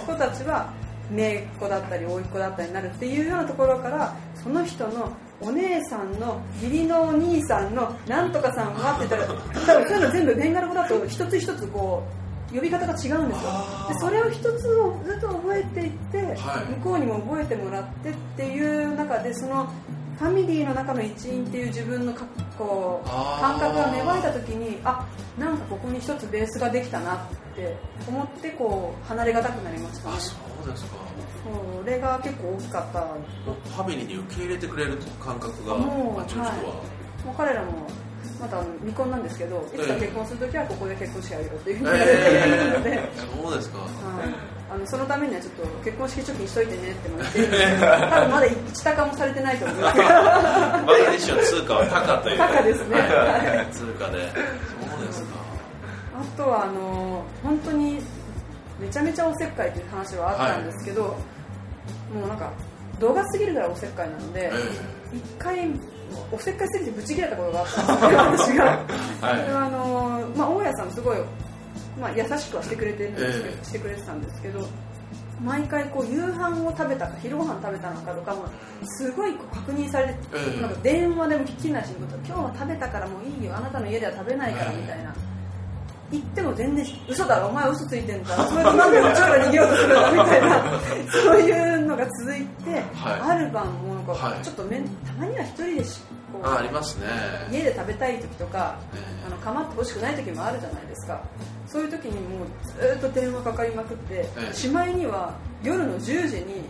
[0.06, 0.74] 子たちは
[1.12, 12.21] 姪っ子だったり甥っ子だったりになるっていうようなところからその人のお姉さんの義理のお兄さんのなんとかさんはって言ったら多分そういうの全部ベンガル語だと一つ一つこう
[12.54, 13.52] 呼び方が違うんですよ。
[13.90, 16.74] でそれを一つをずっと覚えていって、はい。
[16.80, 19.72] 向こうにも覚えてもらってっていう中でその
[20.20, 22.26] ファミリーの中の一員っていう自分のか
[22.58, 25.08] こう感覚が芽生えた時にあ
[25.40, 27.20] なんかここに一つベースができたなっ
[27.56, 27.76] て
[28.08, 30.16] 思ってこう離れがたくなりましたね。
[30.18, 30.98] あそうですか。
[31.82, 33.00] それが結構大きかった。
[33.02, 36.26] ファミリーに受け入れてくれる感覚がもうは、
[37.26, 37.72] もう彼らも
[38.42, 43.78] またあの未婚なんですけどいつか結婚するときはここで結婚式やるよっていうふうに言われているので、えーそうですか。
[43.80, 43.90] はい。
[44.72, 47.40] あのそのためにはちょっと結婚式貯金しといてねっても言って。
[47.42, 49.94] るんですけど多分まだ一高もされてないと思うんです。
[49.94, 52.38] けどバングラデシュの通貨は高という。
[52.38, 52.96] 高ですね。
[52.98, 53.74] はい。
[53.74, 54.32] 通貨で。
[54.32, 55.28] そうですか。
[56.18, 58.00] あとはあの本当に
[58.80, 61.04] めちゃめちゃおせっかいという話はあったんですけど、
[62.14, 62.52] もうなんか
[63.00, 65.18] 動画すぎるぐらいおせっかいなので、え。
[65.18, 65.70] 一回
[66.32, 68.66] おせっかいすぎてブチ切れたことがあったんですけど私が、
[69.22, 71.18] はいそれはあの、まあ、大家さんすごい、
[72.00, 74.68] まあ、優しくはしてくれてるんですけど、ええしてくれてたんですけど
[75.44, 78.46] 毎回こう夕飯を食べたか昼ご飯食べたのかとかも
[78.84, 85.14] すごいこう確認されて、ええなんか電話でも聞きなしに今日は食べたからもういいよあなたの家では食べないからみたいな。
[86.12, 87.48] 言っても全然嘘だろ。
[87.48, 88.36] お前嘘ついてんだ。
[88.48, 90.64] それとなんでこっちから逃げようとするんだみたいな。
[91.12, 93.22] そういうのが続いて、はい。
[93.22, 93.96] ある晩も。
[93.96, 94.42] なんかはい。
[94.44, 96.02] ちょっとめんたまには一人でし
[96.34, 97.08] こうあありますね。
[97.52, 99.26] 家で食べたい時とかええ。
[99.28, 101.22] あの構ってほしくない時もあるじゃないですか。
[101.68, 104.54] そういう時にもうずっと電話かかりまくって、ええ。
[104.54, 106.64] しまいには夜の10時に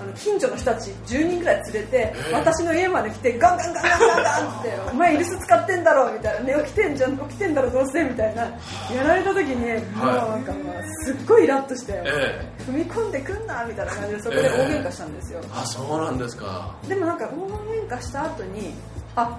[0.00, 8.42] あの近所の人たち10人ぐらい連れて、私の家まで来てガンガンガンガンガンガンって「お前イルス使ってんだろ」みたいな「寝起きてんじゃん起きてんだろどうせ」みたいな。
[8.42, 16.74] やられた時にもうなんかまあすっごいイラッとして、え踏み込んでくんなみたいな感じでそこで大喧嘩したんですよ、あそうなんですか。
[16.88, 18.74] でもなんか大喧嘩した後に
[19.14, 19.36] あ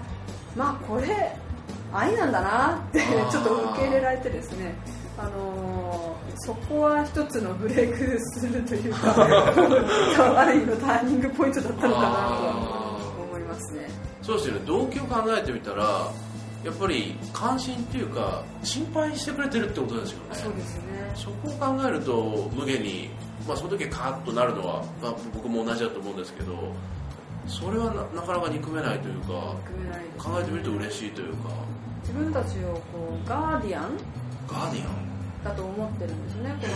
[0.56, 1.34] まあこれ
[1.92, 4.74] 愛なんだなってちょっと受け入れられてですね
[5.16, 6.07] あのー
[6.40, 12.98] そこは一つのブレイクするというかある意味のターニングポイントだったのかなとは
[13.30, 13.88] 思いますね。
[14.22, 14.60] そうですよね。
[14.66, 16.10] 動機を考えてみたら
[16.64, 20.24] やっぱり関心っていうか心配してくれてるってことですよね。
[20.34, 20.82] そうですね。
[21.14, 23.10] そこを考えると無限に、
[23.46, 26.72] まあ、その時はカーッとなるのは、まあ、僕も同じだと思うんですけど
[27.46, 29.56] それはななかなか憎めないというか
[30.18, 31.50] 考えてみると嬉しいというか。
[32.02, 32.80] 自分たちをこ
[33.24, 33.90] うガーディアン？
[34.46, 35.07] ガーディアン？
[35.44, 36.56] だと思ってるんですね。
[36.60, 36.66] こ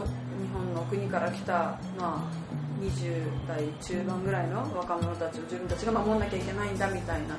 [0.00, 0.10] のど日
[0.52, 2.18] 本の国から来た、まあ、
[2.82, 7.28] 20代中盤ぐらいの若者たちを自分たちが守んなきゃいけないんだみたいな。
[7.28, 7.38] なる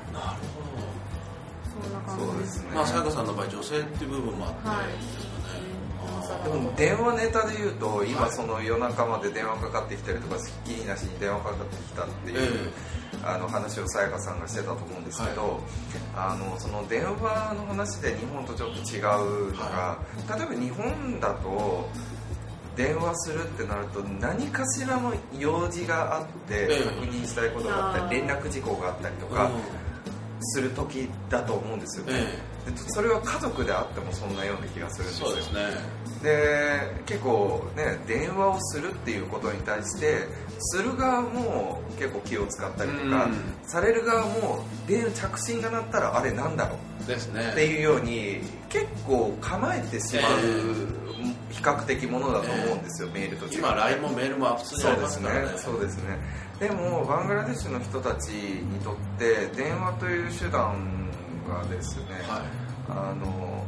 [1.82, 2.66] そんな感じですすね。
[2.68, 5.35] ほどまあさやかさんの場合女性っていう部分もあって、はい
[6.44, 10.36] でも電話ネタで言うと今その夜中まで電話かかってきたりとか
[10.66, 12.72] きりなしに電話かかってきたっていう、
[13.24, 15.60] あの話をさやかさんがしてたと思うんですけど、
[16.16, 20.00] あのその電話の話で日本とちょっと違うのが、
[20.38, 21.90] 例えば日本だと
[22.76, 26.84] 電話するってなると何かしらの用事があってええ。
[26.84, 29.50] 確認したいことがあったり連絡事項があったりとか
[30.42, 32.14] する時だと思うんですよね、
[32.68, 32.72] え。
[32.72, 35.28] でそれは家族であってもそんなような気がするんですよ。
[35.28, 35.60] そうですね
[36.26, 43.36] で結構ね電話をするっていうことに対してする側も結構気を使ったりとか、うん。
[43.64, 47.08] される側も電着信が鳴ったらあれなんだろう？
[47.08, 47.50] ですね。
[47.52, 50.42] っていうように結構構えてしまう、
[51.52, 53.58] 比較的ものだと思うんですよ、メールと違って。
[53.58, 55.02] 今 LINE もメールも普通にありそうでね。
[55.02, 56.18] ますすからねそうですね。
[56.60, 61.12] でもバングラデシュの人たちにとって電話という手段
[61.48, 62.42] がですね、はい。
[62.90, 63.66] あの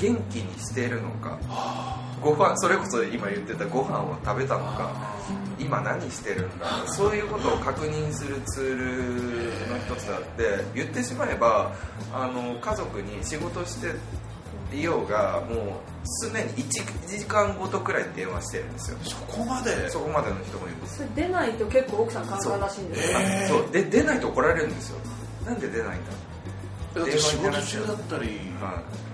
[0.00, 5.16] 元気にしているのかあご飯それこそ今言ってたご飯を食べたのかあ
[5.58, 11.72] 今何してるんだそういうことを確認するツールの一つであって言ってしまえば
[12.12, 13.94] あの家族に仕事して
[14.74, 15.58] いようがもう
[16.22, 18.98] 常に 1, 時間ごとくらい電話してるんですよ。
[19.02, 19.90] そこまで？
[19.90, 23.48] そこまでの人もいるんです出ないと結構奥さんカンカンらしいんですよ、そうえー。
[23.48, 23.72] そう。
[23.72, 24.98] で出ないと怒られるんですよ。
[25.44, 26.12] なんで出ないんだ？
[27.00, 29.09] だって仕事中だったり、ね、はい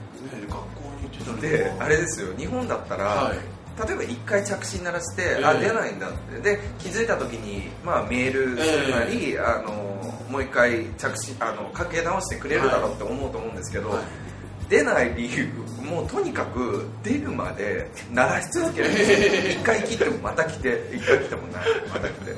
[1.34, 3.38] であれですよ日本だったら、はい。
[3.86, 5.44] 例えば1回着信鳴らして、ええ。
[5.44, 6.40] あ出ないんだって。
[6.40, 9.72] で気づいた時に、まあ、メールするなり、あの
[10.30, 14.04] もう1回着信あのかけ直してくれるだろうって思うと思うんですけど、はい。
[14.68, 15.48] 出ない理由
[15.80, 19.58] もうとにかく出るまで鳴らし続けるんですよ、ええ。
[19.60, 21.60] 1回切ってもまた来て1回来てもな
[21.92, 22.34] また来て。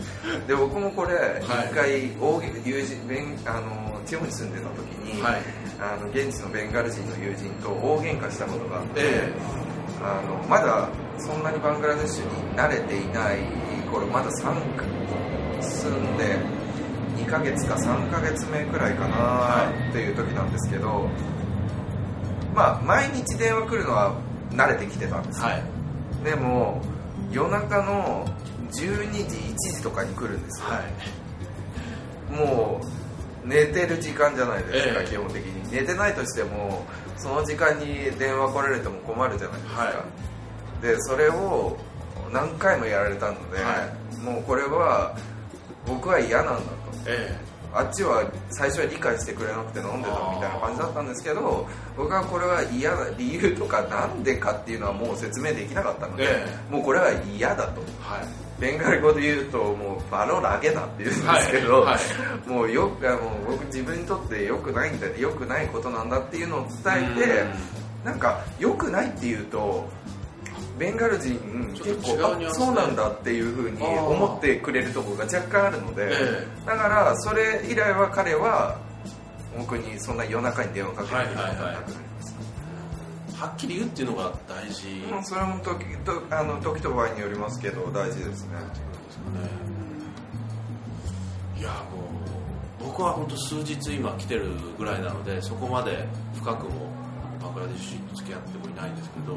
[0.46, 2.98] で僕もこれ1回大げ友人
[3.46, 9.32] あの地方に住んでた時に、はいあの現地のベンガル人の友人と大喧嘩したことがあって、え
[10.02, 10.88] あのまだ
[11.18, 13.38] そんなにバングラデシュに慣れていない
[13.90, 14.84] 頃まだ3か
[15.60, 16.36] 住んで
[17.16, 21.08] 2ヶ月か3ヶ月目くらいかなっていう時なんですけど
[22.54, 24.14] まあ毎日電話来るのは
[24.50, 26.24] 慣れてきてたんですよ、はい。
[26.24, 26.80] でも
[27.32, 28.26] 夜中の
[28.72, 32.32] 12時1時とかに来るんですよ、はい。
[32.32, 32.97] もう
[33.44, 35.08] 寝てる時間じゃないですか、ええ。
[35.08, 35.72] 基本的に。
[35.72, 36.84] 寝てないとしても
[37.16, 40.04] その時間に電話来られても困るじゃないですか、は
[40.80, 41.76] でそれを
[42.32, 43.88] 何回もやられたので、は
[44.22, 45.16] もうこれは
[45.86, 46.68] 僕は嫌なんだと。
[47.06, 57.82] えあっちは最初は理解してくれなくて飲んでたみたいな感じだったんですけど僕はこれは嫌だ理由とかなんでかっていうのはもう説明できなかったので、えもうこれは嫌だと。
[57.82, 61.98] えはいベンガル語で言うともうバロラゲだって言うんですけど、はいは
[62.46, 67.44] もうよくあの僕自分にとって良くないんだ良くないことなんだっていうのを伝えて
[68.04, 69.88] なんか良くないっていうと
[70.78, 71.38] ベンガル人
[71.74, 72.64] 結構あと違うニュアンスで。
[72.64, 78.78] そうなんだっていうふうに思ってくれるところが若干あるので、えだからそれ以来は彼は
[79.56, 82.07] 僕にそんな夜中に電話かけてくれなくなり
[83.38, 84.88] はっきり言うっていうのが大事。
[85.10, 88.28] まあそれも時とあの時と場合によりますけど大事ですね。
[88.28, 89.68] ですかね。
[91.58, 92.02] いやも
[92.80, 96.90] う僕は本当数日今来てるぐらいなのでそこまで深くも
[97.40, 99.36] バングラデシュに付き合ってもいないんですけど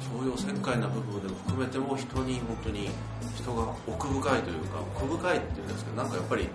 [0.00, 2.90] そういうおせっかいな部分でも含めても人に本当に
[3.36, 6.48] 人が奥深いというか奥深いっていうんですけどなんかやっぱり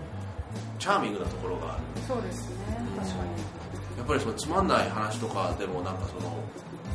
[0.79, 1.83] チャーミングなところがある。
[2.07, 2.55] そうですね。
[2.97, 3.64] 確かに
[3.97, 6.35] やっぱりそのつまんない話とかでもなんかその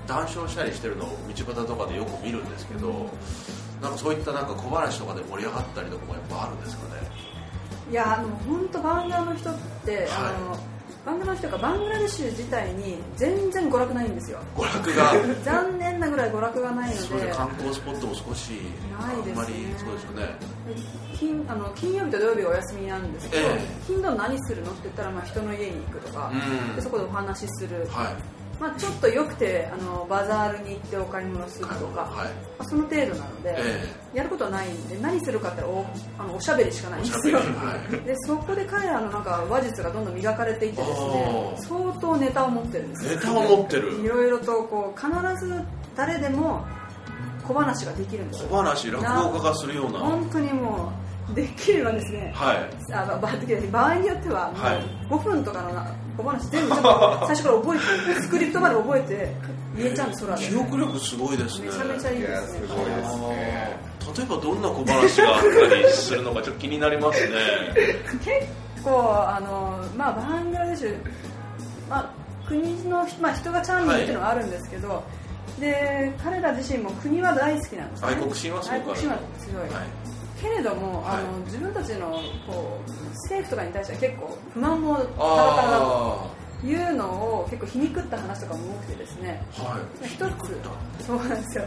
[0.07, 3.11] 談笑したりしてるのを道端とかでよく見るんですけど
[3.81, 7.01] なんかそういったなんか小話とかで盛り上がったりとかもやっぱあるんですかね？
[7.91, 10.07] いやあの本当バングラの人って、はい。
[10.09, 10.59] あの
[11.05, 14.39] バングラの人がバングラデシュ自体に全然娯楽ないんですよ。
[14.55, 15.15] 娯楽が。
[15.43, 19.33] 残念なぐらい娯楽がないのそうでで観光スポットも少しないですね。
[19.33, 20.61] あんまりそうですよね。
[21.19, 23.61] 金あの金曜日と土曜日がお休みなんですけど、ええ。
[23.87, 26.77] 金土何するのって言ったら、まあ、人の家に行くとか、うん。
[26.77, 28.41] でそこでお話しする、はい。
[28.61, 32.29] まあ、ちょっとよくてあのバザールに行ってお買い物するとか、はい。
[32.29, 35.85] まあ、その程度なので、えやることはないんで何するかってお
[36.19, 37.39] あのおしゃべりしかないんですよ。
[37.39, 37.43] は
[37.93, 37.97] い。
[38.07, 43.11] でそこで彼らのなんか話術がどんどん磨かれていってですね相当ネタを持ってるんですよ。
[43.17, 43.93] ネタを持ってる。
[44.01, 45.11] いろいろとこう必
[45.47, 45.63] ず
[45.97, 46.65] 誰でも
[47.47, 49.99] 小話ができるんです小よ話落語家がするような。
[49.99, 50.93] 本当にも
[51.31, 52.33] うできればですね。
[52.35, 52.93] はい。
[52.93, 53.19] あば
[53.71, 55.09] 場合によってははい。
[55.09, 59.35] もう5分とかのな小話全部最初から覚えてスクリプトまで覚えて
[59.77, 61.67] 言えちゃうんです空で記憶力すごいですね。
[61.67, 62.61] めちゃめちゃいいですね。
[64.17, 67.35] 例えばどんな小話があったりするのかちょっと気になりますね。
[68.25, 70.97] 結構あの、まあ、バングラデシュ、
[71.89, 72.11] まあ、
[72.49, 75.05] 国の、まあ、人がチャーミングっていうのはあるんですけど、
[75.59, 78.09] で彼ら自身も国は大好きなんですね。
[78.09, 79.71] 愛国心はすごくある愛国心は強い、はい。
[80.41, 81.25] けれども、あはい。
[81.25, 82.91] の自分たちのこう
[83.25, 86.31] 政府とかに対しては結構不満もタラタラだと
[86.63, 89.43] あいうのを結構皮肉った話とかも多くてですね。
[89.59, 90.07] あはい。
[90.07, 91.65] 一つそうなんですよ。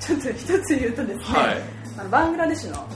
[0.00, 1.56] ちょっと一つ言うとですね、はい。
[1.98, 2.86] あのバングラデシュの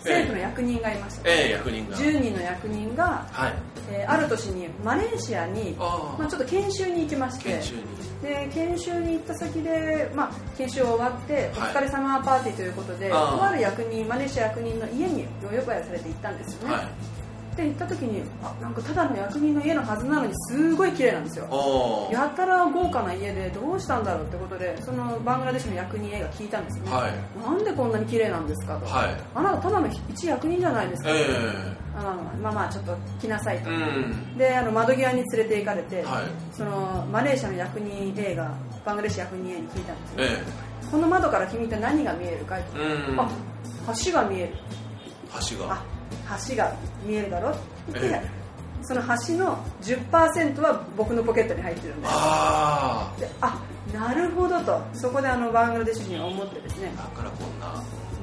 [0.00, 1.50] 政府の役人がいました、ええ。
[1.52, 1.96] 役人が。
[1.96, 3.54] 10人の役人が、はい。
[3.92, 7.60] えーある年にマレーシアにまあ、ちょっと研修に行きまして
[8.22, 11.72] で研修に行った先で、まあ、研修終わっておはい。
[11.72, 17.56] 疲れ様パーティーということで、とある役人マレーシア役人の家にお呼ばれされて行ったんですよね、はい。
[17.56, 22.08] で行った時にあなんかただの役人の家のはずなのにすごい綺麗なんですよ。
[22.12, 27.12] やたら豪華な家でどうしたんだろうってことでそのバングラデシュの役人 A が聞いたんですよね、はい。
[27.42, 29.16] なんでこんなに綺麗なんですかと、はい。
[29.34, 34.38] あなたただの一役人じゃないですか、えあまあまあまあちょっと来なさいえと、うん。
[34.38, 36.24] であの窓際に連れて行かれて、はい。
[36.52, 40.16] そのマレーシアの役人 A がバングラデシュ役人 A に聞いたんですよ。
[40.18, 43.20] えこの窓から君って何が見えるかいと、えうん。
[43.20, 43.28] あ
[44.04, 44.54] 橋が見える。
[45.50, 45.74] 橋が。
[45.74, 45.84] あ
[46.48, 46.72] 橋が
[47.04, 47.50] 見えるだろ？
[47.50, 47.58] って
[47.92, 48.40] 言って、え
[48.82, 53.60] その橋の10%は僕のポケットに入ってるんですあであ
[53.92, 54.80] なるほどと。
[54.94, 56.92] そこであのバングラデシュ人は思ってですね。
[56.96, 57.66] あだからこんな。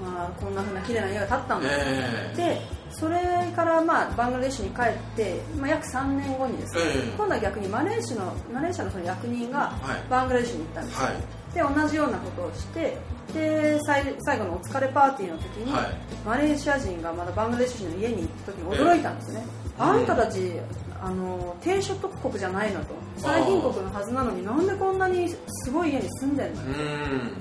[0.03, 2.38] まあ、こんなふうな綺麗な家が建ったんだ、ええ。
[2.38, 2.62] で
[3.00, 3.20] それ
[3.56, 7.14] から、まあ、バングラデシュに帰って、まあ、約3年後にですね、ええ。
[7.16, 10.10] 今度は逆にマレーシアのマレーシアのその役人がはい。
[10.10, 11.74] バングラデシュに行ったんですよ、はい。
[11.76, 12.98] で同じようなことをして
[13.34, 15.86] で最最後のお疲れパーティーの時に、はい。
[16.26, 19.46] マレーシア人がまだバングラデシュ人の家に行った時に驚いたんですね、
[19.78, 20.54] あんたたち
[21.00, 26.62] あの低所得国じゃないのと最貧国のはずなのになんでこんなにすごい家に住んでんの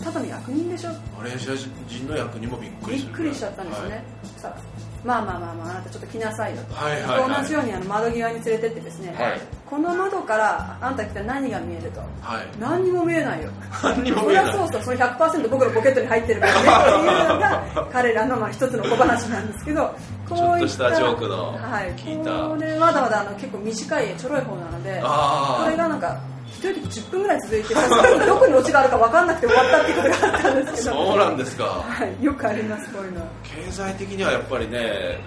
[0.05, 0.91] ただの役人でしょ。
[1.17, 1.55] マレーシア
[1.89, 4.57] 人の役にもびっくりびっくりしちゃったんですよね、そしたら
[5.05, 7.21] まあまあまあまああなたちょっと来なさいよと、はいはい。
[7.21, 9.41] はい同じようにあの窓際に連れてってですね、はい。
[9.65, 12.01] この窓からあんた来たら何が見えると。
[12.01, 12.47] はい。
[12.59, 13.51] 何にも見えないよ。
[13.83, 14.45] 何にも見えない。
[14.47, 16.59] そりゃそうそうそれ100%僕のポケットに入ってるからね。
[16.59, 19.95] っていうのが彼らのまあ一つの小話なんですけど
[20.29, 22.49] ちょっとしたジョークのはい、聞いた。
[22.49, 30.97] これまだまだあの結構短いちょろい方なのでこれがなんか一人で10分ぐらい続いてさすがにどこにオチがあるか分かんなくて終わったっていうことがあったんですけど。
[30.97, 31.65] そうなんですか。
[31.65, 33.21] はい、よくありますこういうの。
[33.21, 35.21] は経済的にはやっぱりね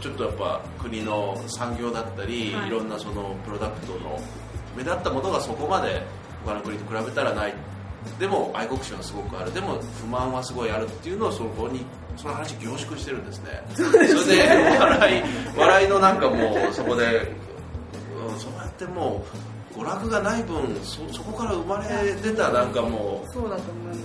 [0.00, 2.68] ちょっとやっぱ国の産業だったり、はい。
[2.68, 4.20] い、ろんなそのプロダクトの
[4.76, 6.02] 目立ったものがそこまで
[6.44, 7.54] 他の国と比べたらない
[8.18, 9.52] でも愛国心はすごくある。
[9.52, 11.84] でも不満はすごいあるっていうのをそこに
[12.16, 13.62] その話凝縮してるんですね。
[13.74, 15.22] それで笑い
[15.56, 19.24] 笑いのなんかもうそこで、うん、そうやっても
[19.74, 23.32] う娯楽がない分そそこから生まれ出たなんかもう。
[23.32, 23.98] そうだと思います。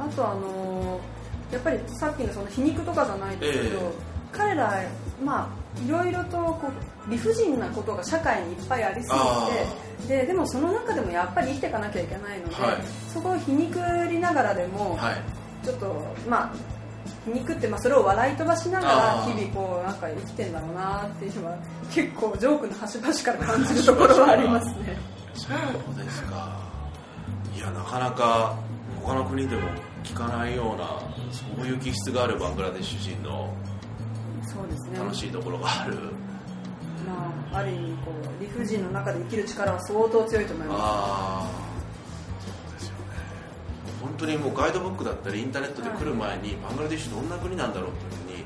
[0.00, 0.06] うん。
[0.06, 1.18] あとあのー
[1.52, 3.92] やっぱりさっきのその皮肉とかじゃないですけど、ええ。
[4.32, 4.82] 彼ら
[5.24, 6.70] まあいろいろとこ
[7.08, 12.76] う理不尽なことが社会にいっぱいありすあぎてででもその中でもやっぱり生きていかなきゃいけないので、はい。
[13.12, 15.16] そこを皮肉りながらでも、はい。
[15.64, 15.86] ちょっと
[16.28, 16.52] まあ
[17.24, 21.58] 皮肉って、まあ、それを笑い飛ばしながら日々こうなんか生きてんだろうなっていうのは
[21.92, 24.96] 結構ジョークの端々から感じるところはありますね。
[25.34, 26.58] そうですか。
[27.54, 28.56] いやなかなか
[29.02, 29.62] 他の国でも
[30.04, 31.00] 聞かないような
[31.32, 33.52] そういう気質があるバングラデシュ人の
[34.96, 35.96] 楽しいところがある、
[37.08, 41.50] まあ、ある意味こう理不尽の中で生きる力は相当強いと思いまああ
[42.40, 42.98] そうですよね。
[44.00, 48.44] 本当にもうガイドブックだったりインターネットで来る前に、バングラデシュどんな国なんだろうっていうふうに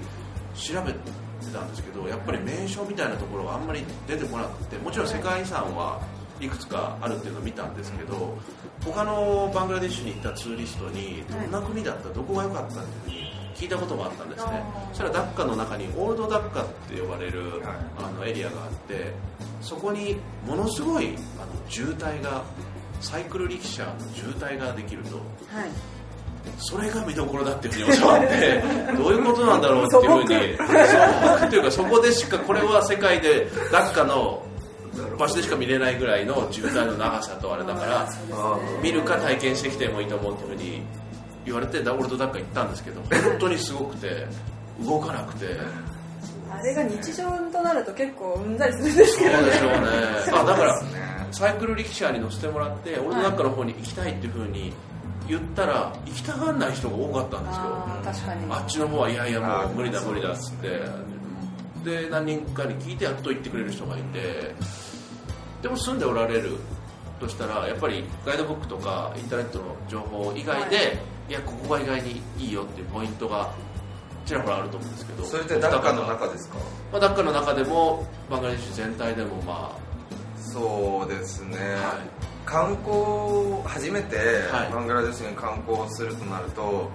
[0.54, 1.22] 調べて
[1.52, 6.00] たんですけどやっぱり名所みたいなところがあんまり出てこなくてもちろん世界遺産は
[6.40, 8.36] いくつかあるっていうのを見たんですけど
[8.84, 13.21] 他のバングラデシュに行ったツーリストにどんな国だったどこが良かったっていうふうに
[13.54, 14.62] 聞いたこともあったんですね。
[14.90, 17.60] そしたらダッカの中にオールドダッカって呼ばれる、はい。
[17.98, 19.12] あのエリアがあって
[19.60, 22.42] そこにものすごいあの渋滞が
[23.00, 25.10] サイクル力車の渋滞ができると。
[25.10, 25.14] す。
[25.14, 25.70] はい。
[26.58, 28.62] それが見どころだっていうふうに教わって
[28.96, 30.96] どういうことなんだろうっていうふうに素
[31.38, 34.42] 朴っていうかそこでしかこれは世界でダッカの
[35.18, 38.08] 場所でしか見れないぐらいの渋滞の長さとあれだから
[38.82, 40.82] 見るか体験してきてもいいと思うっていうふうに
[41.44, 44.26] 言われてダブルドダッカ行ったんですけど 本当にすごくて
[44.80, 45.46] 動かなくて。
[46.50, 49.50] あれが日常となると結構うんざりするんですそうけどね。
[49.50, 49.76] でしょうね。
[50.32, 50.82] あだから
[51.30, 54.72] サイクル力車に乗せてもらってオールドダッカの方に行きたいっていうふうに
[55.26, 57.62] 言ったら行きたがらない人が多かったんですよ。
[57.64, 58.46] あー確かに。
[58.50, 61.12] あっちの方はいやいやもう無理だ無理だっつって。
[61.84, 64.54] で何人かに聞いてやっと行ってくれる人がいて
[65.62, 66.56] でも住んでおられる
[67.20, 70.82] としたらやっぱりガイドブックとかインターネットの情報以外で、、は
[71.32, 73.54] いやここが意外にいいよっていうポイントが
[74.26, 76.58] ちらほらあると思うんですけどそれってダッカの中ですか？
[76.92, 79.74] まあ、ダッカの中でもバングラデシュ全体でもま
[80.36, 82.06] そうですね、あ、はい、
[82.44, 84.16] 観光初めて
[84.52, 84.72] はい。
[84.74, 86.90] バングラデシュに観光するとなると、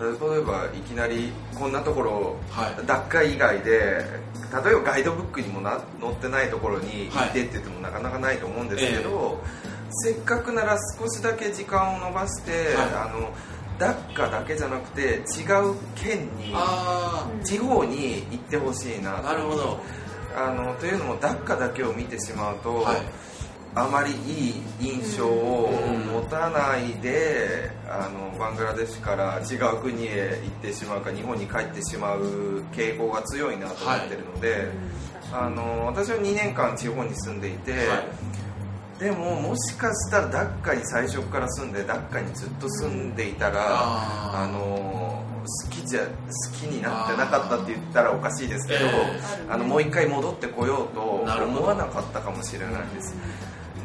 [0.00, 2.86] 例えばいきなりこんなところ、はい。
[2.86, 9.42] ダッカ以外で例えばガイドブックにもな載ってないところに行ってって言ってもなかなかないと思うんですけど、
[9.90, 13.30] せっかくなら少しだけ時間を延ばして、はあの
[13.78, 19.18] ダッカだけじゃなくて違う県にあ地方に行ってほしいな。
[19.18, 19.80] あなるほど。
[20.34, 22.96] あのというのもダッカだけを見てしまうと、はい。
[23.74, 25.70] あまりいい印象を
[26.12, 34.68] 持たないで、あのバングラデシュから違う国へ行ってしまうか日本に帰ってしまう傾向が強いなと思ってるので、
[35.32, 38.31] あの私は2年間地方に住んでいて、はい
[39.02, 46.06] でももしかしたらダッカに最初から住んでダッカにずっと住んでいたら、あの好きじゃ好
[46.56, 48.90] きになってなかったって言ったらおかしいですけど、え
[49.50, 53.16] あのもう一回戻ってこようと思わなかったかもしれないです。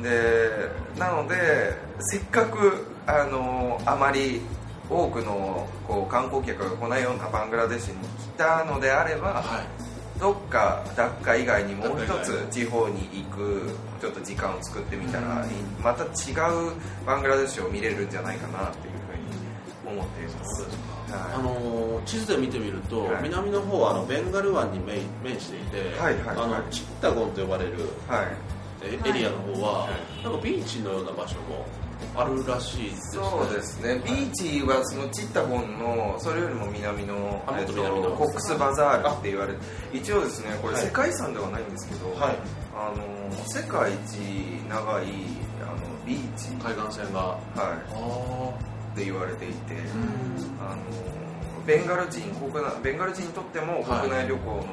[0.03, 4.41] でなのでせっかくあのあまり
[4.87, 9.86] 多くのこう観光客が来ないようなバングラデシュに来たのであれば、はい
[10.19, 15.45] どっかダッカ以外にもう一つ地方に行くちょっと時間を作ってみたら、
[15.81, 16.71] また違う
[17.05, 18.93] バングラデシュを見れるんじゃないかなっていう
[19.85, 20.67] ふうに思っています。
[21.09, 23.23] あはの地図で見てみると、はい。
[23.23, 26.37] 南の方はあのベンガル湾に面面していて、はいはいはい。
[26.37, 29.09] あのチッタゴンと呼ばれるい、はい。
[29.09, 29.89] エリアの方は、は
[30.19, 30.23] い。
[30.23, 31.65] なんかビーチのような場所も
[32.15, 33.23] あるらしいですね。
[33.23, 39.59] そうですね、ビーチはそのチッタゴンのそれよりも南のあとと南のコックスバザールって言われる
[39.93, 40.85] 一応ですねこれはい。
[40.85, 42.37] 世界遺産ではないんですけど、はい。
[42.75, 43.03] あの
[43.47, 44.17] 世界一
[44.69, 45.05] 長い
[45.61, 47.19] あのビーチ、海岸線が。
[47.19, 49.75] はあい、って言われていて、
[50.59, 50.81] ああの
[51.65, 54.01] ベンガル人国内ベンガル人にとってもはい。
[54.01, 54.63] 国内旅行の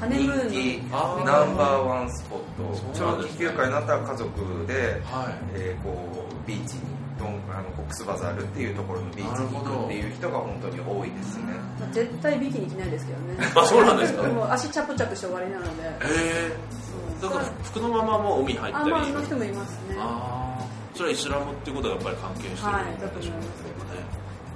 [0.00, 0.80] 人気
[1.24, 2.94] ナンバーワンスポット。
[2.94, 5.34] 長期休暇になったら家族で、はい。
[5.54, 6.82] えーこうビーチに
[7.18, 11.44] ドンあのコックスバザールっていうところのビーチに行くっていう人が本当に多いですね。
[11.78, 13.36] まあ絶対ビキニ着ないですけどね。
[13.54, 14.22] あそうなんですか？
[14.22, 15.70] もう足チャプチャプして終わりなので。
[16.02, 16.50] え。
[16.50, 18.92] えだから服のままもう海入ったり。
[18.92, 19.96] あまあの人もいますね。
[19.98, 20.96] あー。
[20.96, 23.46] それはイスラムっていうことがやっぱり関係してるはいんでしょうね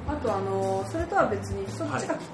[0.09, 2.25] あとあのそれとは別にそっちがはい。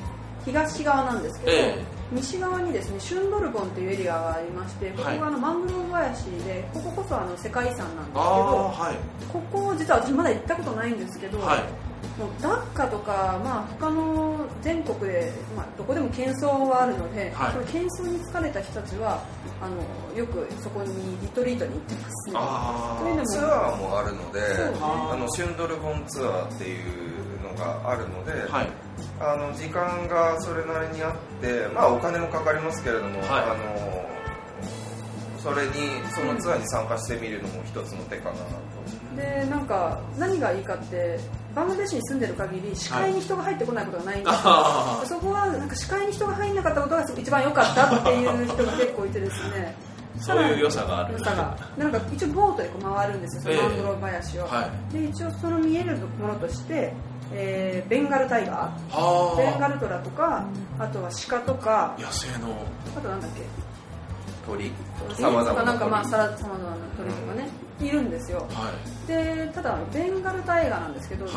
[0.47, 9.29] 東側なんですけど、ええ西側にですねシュンドルボンっていうエリアがありましてここはいがあのマングローブ林でこここそあの世界遺産なんですけどはい。
[9.33, 11.63] ここ実は私まだ行ったことないんですけど、はい。
[12.19, 17.53] もうダッカとか、まあ、他の全国で、まあ、どこでも喧騒はあるので、はい。
[17.53, 19.23] その喧騒に疲れた人たちは
[19.61, 22.35] あのよくそこにリトリートに行ってますね。
[22.37, 24.73] あというのもツアーもあるので、そうね。
[24.81, 28.88] あのシュンドルボンツアーっていうのがあるので、あはい
[29.21, 33.29] あの時間がそれなりにあって、まあ、お金もかかりますけれども、はい。
[33.29, 34.09] あの
[35.39, 35.73] それに
[36.15, 38.43] そのツアーに参加してみるのも一つの手かなと、
[39.17, 41.19] でなんか何がいいかって
[41.55, 49.77] バングラデシュに住んでる限り視界に人が入ってこないことがないんですよ、あそこはなんか視界に人が入んなかったことが一番良かったっていう人が結構いてですね
[50.19, 56.93] そういう良さがある良さがなんか一応ボートでこう回るんですよそのええマングローブ林を、はで一応その見えるものとして、
[57.33, 58.97] えーベンガルタイガー。
[58.97, 60.45] はベンガあルトラとか
[60.79, 61.97] あとは鹿とか。
[61.99, 62.55] 野生の。
[62.97, 63.43] あとなんだっけ？
[64.47, 64.73] 鳥。
[65.15, 65.75] さまざまな
[66.97, 67.49] 鳥とかね
[67.81, 68.47] いるんですよ。
[68.51, 69.09] はい。
[69.09, 71.35] でただベンガルタイガーなんですけど、はい。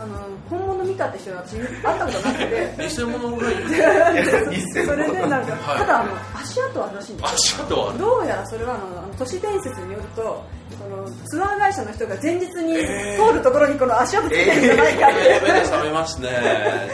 [0.00, 0.14] あの
[0.48, 2.74] 本物見たって人は私会ったことなくて。
[2.96, 3.68] 偽物がいる。
[4.86, 5.78] それでなんか、はい。
[5.80, 6.10] ただあの
[6.40, 10.44] 足跡あるらしいんですどうやらそれはあの都市伝説によると
[10.78, 13.26] そのツアー会社の人が前日にえー。
[13.26, 16.28] 通るところにこの足跡つけてるんじゃないかって、えー覚めますね。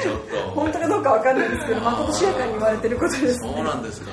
[0.03, 0.37] ちょっと。
[0.55, 3.53] 本当かどうかわかんないですけどまことしやかに言われてることですね。
[3.55, 4.11] そうなんですか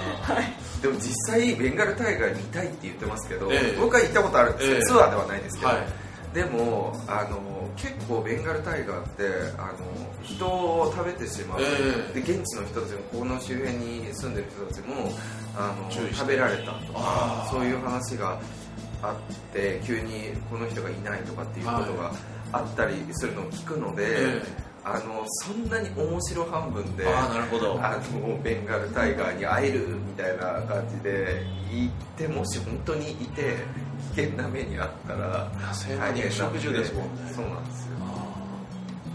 [0.81, 3.77] でも実際ベンガルタイガー見たいって言ってますけど、ええ。
[3.79, 4.81] 僕は行ったことあるんですよ、ええ。
[4.81, 5.77] ツアーではないですけど、はい。
[6.33, 9.23] でもあの結構ベンガルタイガーって
[9.57, 11.65] あの人を食べてしまう、え
[12.15, 12.21] え。
[12.21, 15.11] で現地の人たちもこの周辺に住んでる人たちも
[15.55, 18.39] あの食べられたとかそういう話が
[19.03, 22.11] あって急にこの人がいないとかっていうことが
[22.53, 24.43] あったりするのを聞くので、え
[24.83, 27.79] あのそんなに面白半分でああなるほど。
[27.81, 33.57] あのベンガルタイガーに会えるみたいな感じで行ってもし本当にいて
[34.15, 35.51] 危険な目にあったら
[35.99, 37.31] 大変肉食獣ですもんね。
[37.31, 37.91] そうなんですよ。
[38.01, 38.03] あ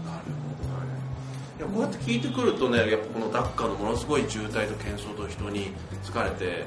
[0.05, 0.23] あなる
[0.57, 1.65] ほど。
[1.65, 5.71] いやこうやって聞いてくるとねやっぱこのダッカのものすごい渋滞と喧騒と人に
[6.03, 6.65] 疲れて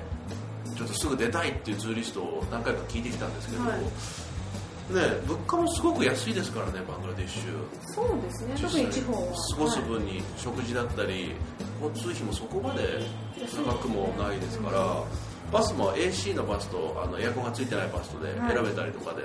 [0.76, 3.80] ちょっとすぐ出たいっていうツーリストを何回か聞いてきたんですけど、はい
[4.91, 7.95] ね物価もすごく安いですからねバングラデシュ。
[7.95, 8.55] そうですね。
[8.61, 9.32] 特に地方は。
[9.57, 11.32] 過ごす分に食事だったり
[11.82, 13.01] 交通費もそこまで
[13.57, 15.03] 高くもないですから
[15.51, 19.22] バスも AC のバスとあのエアコンがついてないバスとで選べたりとかで、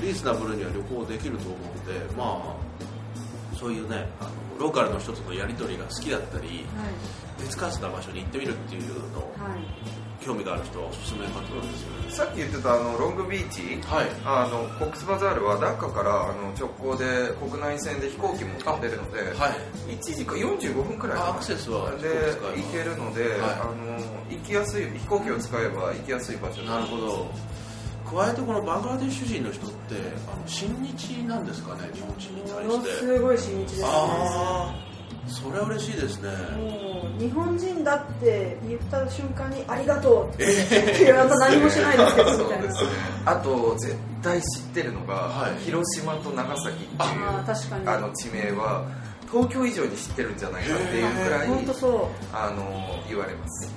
[0.00, 2.56] リーズナブルには旅行できると思うんでま
[3.54, 6.64] あそういうねあのローカルの人とのやり取りが好きだったり
[7.38, 12.10] 手つかずな場所に行ってみるっていうのをはいはい興味がある人はおすすめかと思うんですよね。
[12.10, 13.80] さっき言ってたあのロングビーチ？
[13.86, 14.06] はい。
[14.24, 19.94] あのコックスバザールはダッカからあの直行で国内線で飛行機も飛んでるので、はい。
[19.94, 22.08] 1時間45分くらいアクセスはで
[22.54, 23.40] 飛行けるので、はい。
[23.40, 23.98] あの
[24.30, 27.30] 行きやすい飛行機を使えば行きやすい場所なるほど。
[28.04, 29.94] 加えてこのバングラデシュ人の人って
[30.30, 31.88] あの親日なんですかね？
[31.94, 33.86] 日本人に対ものしてすごい親日ですね。
[33.88, 34.91] ああ
[35.28, 36.30] それは嬉しいですね。
[36.56, 42.64] もう日本人だって言った瞬間にありがとうっていうあと何もしないですけどそみたいな。
[42.64, 42.90] うですね
[43.24, 45.56] あと絶対知ってるのが、はい。
[45.64, 48.84] 広島と長崎っていうあの地名は
[49.30, 52.36] 東京以上に知ってるんじゃないかっていうくらい本当そう。
[52.36, 53.72] あの言われます。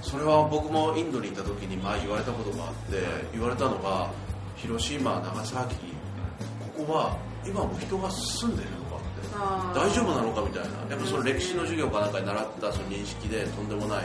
[0.00, 4.10] それは僕もインドに行った時に前言われたことがあって言われたのが
[4.56, 5.76] 広島長崎。
[6.76, 7.16] ここは
[7.46, 8.83] 今も人が住んでるの
[9.74, 10.70] 大丈夫なのかみたいな。
[10.90, 14.04] やっぱその歴史の授業かなんかに習ったその認識でとんでもない、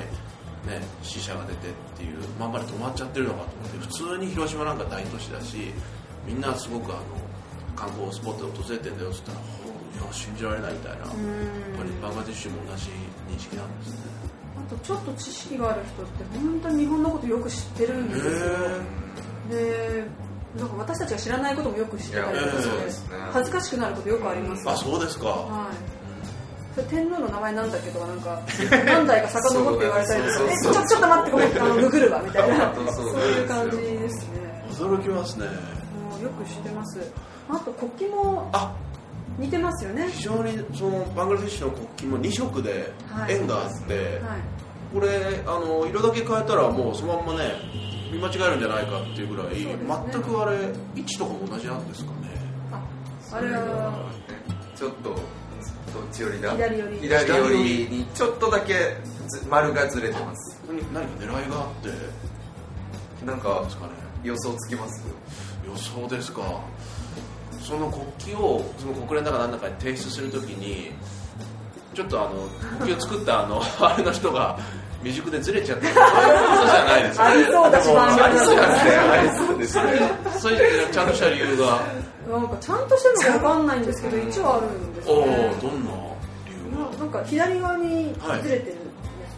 [0.67, 5.74] ね、死者が出てっていうまんまで止まっちゃってるのかと思って普通に広島なんか大都市だし
[6.26, 7.03] みんなすごくあの
[7.76, 9.41] 観光スポットで訪れてんだよっつったらい
[10.07, 12.89] や信じられないみたいなやっうんぱりバングラデシュも同じ
[13.30, 13.95] 認識なんですね。
[14.57, 18.32] あとちょっと知識がある人って本当に日本のことよく知ってるんですよ。
[19.49, 20.03] で
[20.58, 24.70] なんか私たちが知らないこともよく知ってたりとかして恥ずかしくなることよくあります。
[24.70, 25.28] あそうですか。
[25.28, 26.84] はい。
[26.89, 28.41] 天皇の名前なんだっけとかなんか
[28.86, 32.74] 何代か遡って言われたりとかそうえちょちょっと待ってごめんあのググるわみたいな。
[32.93, 34.66] そういう感じですね。
[34.72, 35.45] 驚きますね。
[35.45, 35.52] も
[36.20, 37.00] うよく知ってます。
[37.50, 38.74] あと国旗もあ
[39.38, 40.04] 似てますよね。
[40.04, 42.91] はい非常にそのバングラデシュの国旗も2色で
[43.30, 44.22] 円があって、
[44.93, 47.52] これあの色だけ変えたらもうそのまんまね
[48.12, 49.78] 見間違えるんじゃないかっていうぐらい、ね。
[50.12, 50.57] 全くあれ
[50.95, 52.18] 位置とかも同じなんですかね。
[52.72, 52.82] あ
[53.36, 54.10] あれは
[54.76, 55.22] ちょっとどっ
[56.12, 56.51] ち寄りだ。
[56.51, 56.99] 左寄り。
[56.99, 57.57] 左寄り
[57.97, 58.74] にちょっとだけ
[59.28, 60.62] ず丸がずれてます。
[60.68, 61.89] 何何か狙いがあって
[63.26, 63.93] なんなんかですかね
[64.24, 65.03] 予想つきます？
[65.68, 66.41] 予想ですか。
[67.62, 70.91] その国旗をその国連だかなんだかに提出するときに
[71.93, 72.47] ちょっとあの
[72.80, 74.57] 国旗を作ったあの あれの人が
[75.02, 76.10] 未熟でずれちゃってそういうこ
[76.58, 77.32] とじゃないですよね。
[77.32, 78.91] ありそうだしありそうですね。
[78.97, 79.86] ありそうですそれ
[80.39, 81.82] そういうちゃんとした理由が
[82.30, 85.32] なんかちゃんとしてるのか分かんないんですけど一応あるんですおおよね
[85.62, 85.91] どんな
[86.47, 86.91] 理由が？
[86.91, 88.76] ななんか左側にずれてる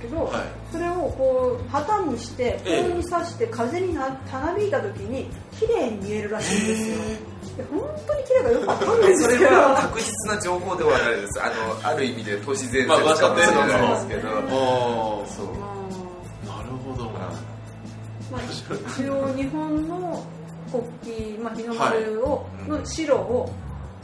[0.01, 0.43] けど、はい。
[0.71, 2.81] それをこう旗にしてええ。
[2.83, 5.29] 風に刺して風になたなびいた時に
[5.59, 6.97] 綺麗に見えるらしいんですよ。
[7.57, 11.41] で本当に綺麗かよくわかんないんですそけどれは確実な情報ではないです。
[11.41, 15.45] あのある意味で都市伝説まあかもしれないですけど、噂程度のそう。
[16.47, 17.11] なるほど。
[18.31, 20.25] まあ、一応日本の
[20.71, 22.69] 国旗、まあ、日の丸を、はい。
[22.69, 23.51] の白を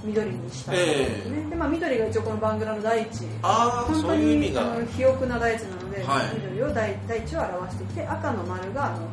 [0.08, 3.28] 緑にしたんですね、でまあ、緑が一応このバングラの大地。
[3.44, 6.36] あ本当にあの肥沃な大地なので、はい。
[6.36, 9.08] 緑を大大地を表していて赤の丸があの、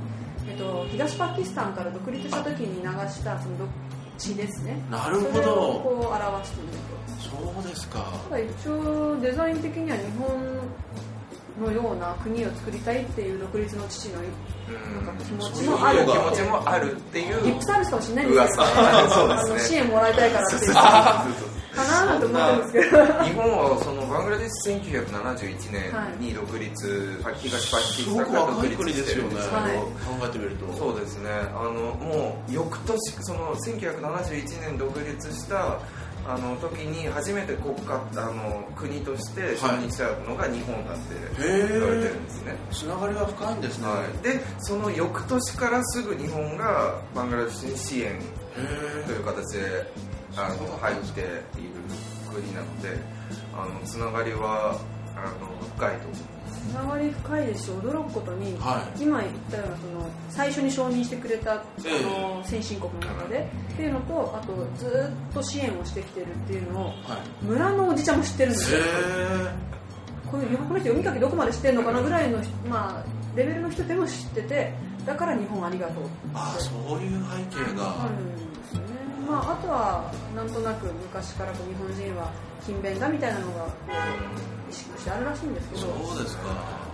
[0.48, 3.66] えっと、東パキスタンから独立した時に流したそのど
[4.16, 4.78] 血ですね。
[4.90, 8.04] なるほそれをどこう表しているとそうですか。
[8.30, 10.28] ただ一応デザイン的には日本
[11.60, 15.06] のような国を作りたいっていう独立の父のうん。
[15.06, 15.98] なんか気持ちもある。
[16.06, 19.10] 気持ちもあるっていうリップサービスかもしれないんですけど、噂。
[19.14, 20.74] そうあの支援もらいたいからっていう。
[20.74, 21.24] か
[21.76, 23.04] あななんて思ってるんですけど。
[23.24, 35.78] 日本はそのバングラデシュ1971年に独立、東パキスタンから独立してるんですけど、はい考えてみるとそうですねあのもう翌年その1971年独立した
[36.26, 41.14] あの時に初めて国家あの国として承認したのが日本だって
[41.70, 49.92] 言われてるんですね、つながりが深いんですね、はい、でその翌年からすぐ日本がバングラデシュに支援へという形で
[50.36, 51.38] あの入っている
[52.32, 52.88] 国なので
[53.54, 54.80] あのつながりは
[55.14, 56.33] あの深いと思います
[56.70, 59.02] つながり深いですし驚くことに、はい。
[59.02, 62.02] 今言ったようなその最初に承認してくれたあえ。
[62.02, 66.96] の先進国の中で、っていうのとあとずっと支援をしてきてるっていうのをはい。
[67.44, 68.78] 村のおじちゃんも知ってるんですよ。
[68.80, 68.82] へ
[70.30, 72.38] このこの人読み書きどこまで知ってるのかなぐらいの、
[72.68, 73.04] まあ、
[73.36, 74.74] レベルの人でも知ってて
[75.06, 76.12] だから日本ありがとうって。
[76.34, 78.04] ああそういう背景が。
[78.04, 78.86] あるんですよね、
[79.28, 83.68] まあ、あとはなんとなく昔からこう日本人は勤勉だみたいなのが
[84.74, 86.84] こう意識としてあるらしいんですけどそうですか。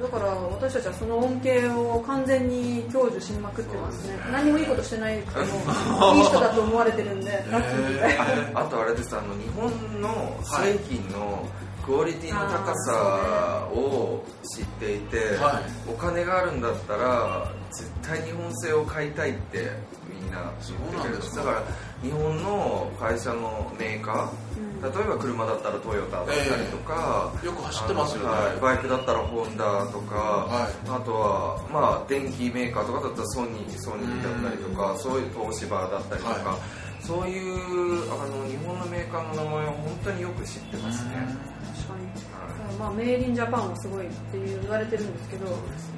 [0.00, 4.18] だから私たちはその恩恵を完全に享受しまくってますね。
[4.30, 7.92] 何もいいことしてないくてもいい人だと思われてるんでラッキー。
[7.94, 8.18] みたい
[8.52, 9.16] なあとあれです。
[9.16, 11.48] あの日本の製品の
[11.86, 19.70] クオリティの高さを知っていて、はお金があるんだったら絶対日本製を買いたいって
[20.10, 20.52] みんな
[20.90, 21.62] 言ってくれますだから
[22.02, 24.46] 日本の会社のメーカー、
[24.82, 41.26] 例えば車だったらトヨタだったりとか、えー、よく走ってますよね、はい、バイクだったらホンダとか、はい、あとはまあ電気メーカーとかだったらソニーソニーだったりとかそういう東芝だったりとか、はい、そういうあの日本のメーカーの名前を本当によく知ってますね、
[41.64, 45.46] 確かに、はい、まあ、 Made in Japan はすごいって言われてるんですけど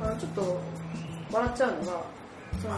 [0.03, 0.61] あちょっと
[1.33, 2.03] 笑っちゃうのが
[2.63, 2.75] その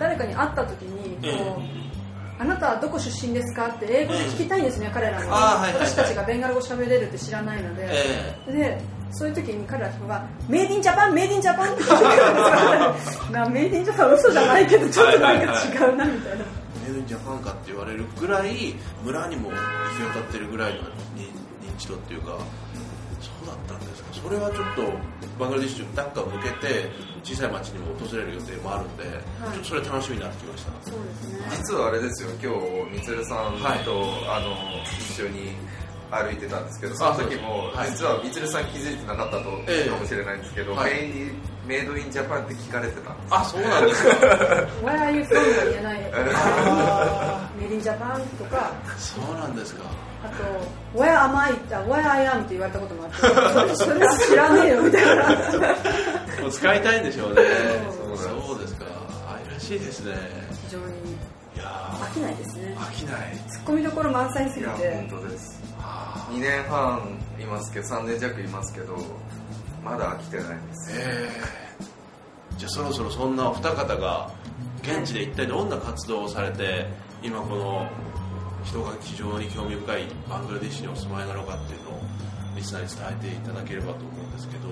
[0.00, 2.05] 誰かに会った時にこう、
[2.38, 8.80] あなたはどこ出身ですかって英語で聞きたいんですね、うん、彼らも、はいはい、私たちがベンガル語喋れるって知らないので、えー、で
[9.12, 12.04] そういう時に彼らが「Made in Japan Made in Japan」って聞いて。
[12.04, 16.44] くるんですよ Made in Japan 嘘じゃないけどちょっとなんか違うなみたいな、
[16.84, 19.60] Made in Japan かって言われるぐらい村にも行き
[20.14, 22.38] 渡ってるぐらいの認知度っていうか
[23.46, 24.12] だったんですか？
[24.12, 24.82] それはちょっと
[25.38, 26.90] バングラディッシュダッカを抜けて
[27.22, 30.90] 小さい町にも訪れる予定もあるんで、はい、ちょっとそれ楽しみになってきました。
[30.90, 31.46] そうですね。
[31.56, 32.52] 実はあれですよ今
[32.90, 35.54] 日みつるさんと、はい、あの一緒に
[36.10, 40.92] 歩いてたんですけどその時も実はみつるさん気づいてなかったとかもしれないんですけど、はい、
[41.66, 44.10] メイドインジャパンって聞かれてたんですあそうなんですか
[44.84, 45.34] ？Where are you from?
[45.34, 46.00] が言えない。
[47.58, 48.72] メイドインジャパンとか。
[48.96, 49.82] そうなんですか
[50.26, 50.44] あと
[50.98, 53.10] 「Where am I?」って Where I am って言われたこともあっ
[53.68, 55.24] てそれは知らねえよみたいな。
[56.42, 57.42] もう使いたいんでしょうね。
[58.16, 58.74] そうです。
[58.74, 58.84] か。
[59.34, 60.14] 愛らしいですね。
[60.64, 61.64] 非常にいや
[62.00, 62.76] 飽きないですね。
[62.78, 63.36] 飽きない。
[63.48, 64.80] ツッコミどころ満載すぎて。
[64.80, 65.62] いや本当です。
[66.30, 68.96] 2年半いますけど3年弱いますけど
[69.84, 70.92] まだ飽きてないです。
[70.98, 74.30] えー、じゃあそろそろそんなお二方が
[74.82, 76.86] 現地で一体どんな活動をされて
[77.22, 77.88] 今この
[78.66, 82.00] 人が非常に興味深いバングラディッシュにお住まいなのかっていうのを
[82.56, 82.98] リスナーに伝
[83.30, 84.68] えていただければと思うんですけど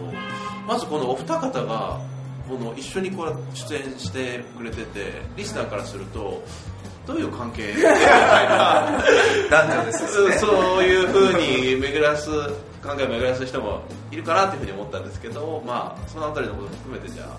[0.67, 2.01] まずこのお二方が
[2.49, 6.43] この一緒にこう出演してくれててリスナーからすると
[7.07, 7.95] どういう関係みたい
[8.49, 9.03] な
[9.51, 11.41] 男女です、ね、そういうふう
[11.75, 12.31] に巡らす
[12.83, 17.39] 考えを巡らす人もいるかなというふうに思ったんですけどまあそのあたりのこと含めてじゃあ。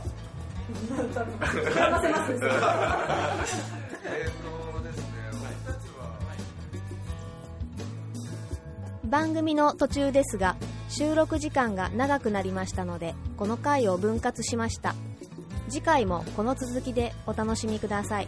[4.06, 4.65] えっと
[9.06, 10.56] 番組の途中ですが
[10.90, 14.96] 収録時間が長くなりましたのでこの回を分割しました。
[15.70, 18.28] 次回もこの続きでお楽しみください。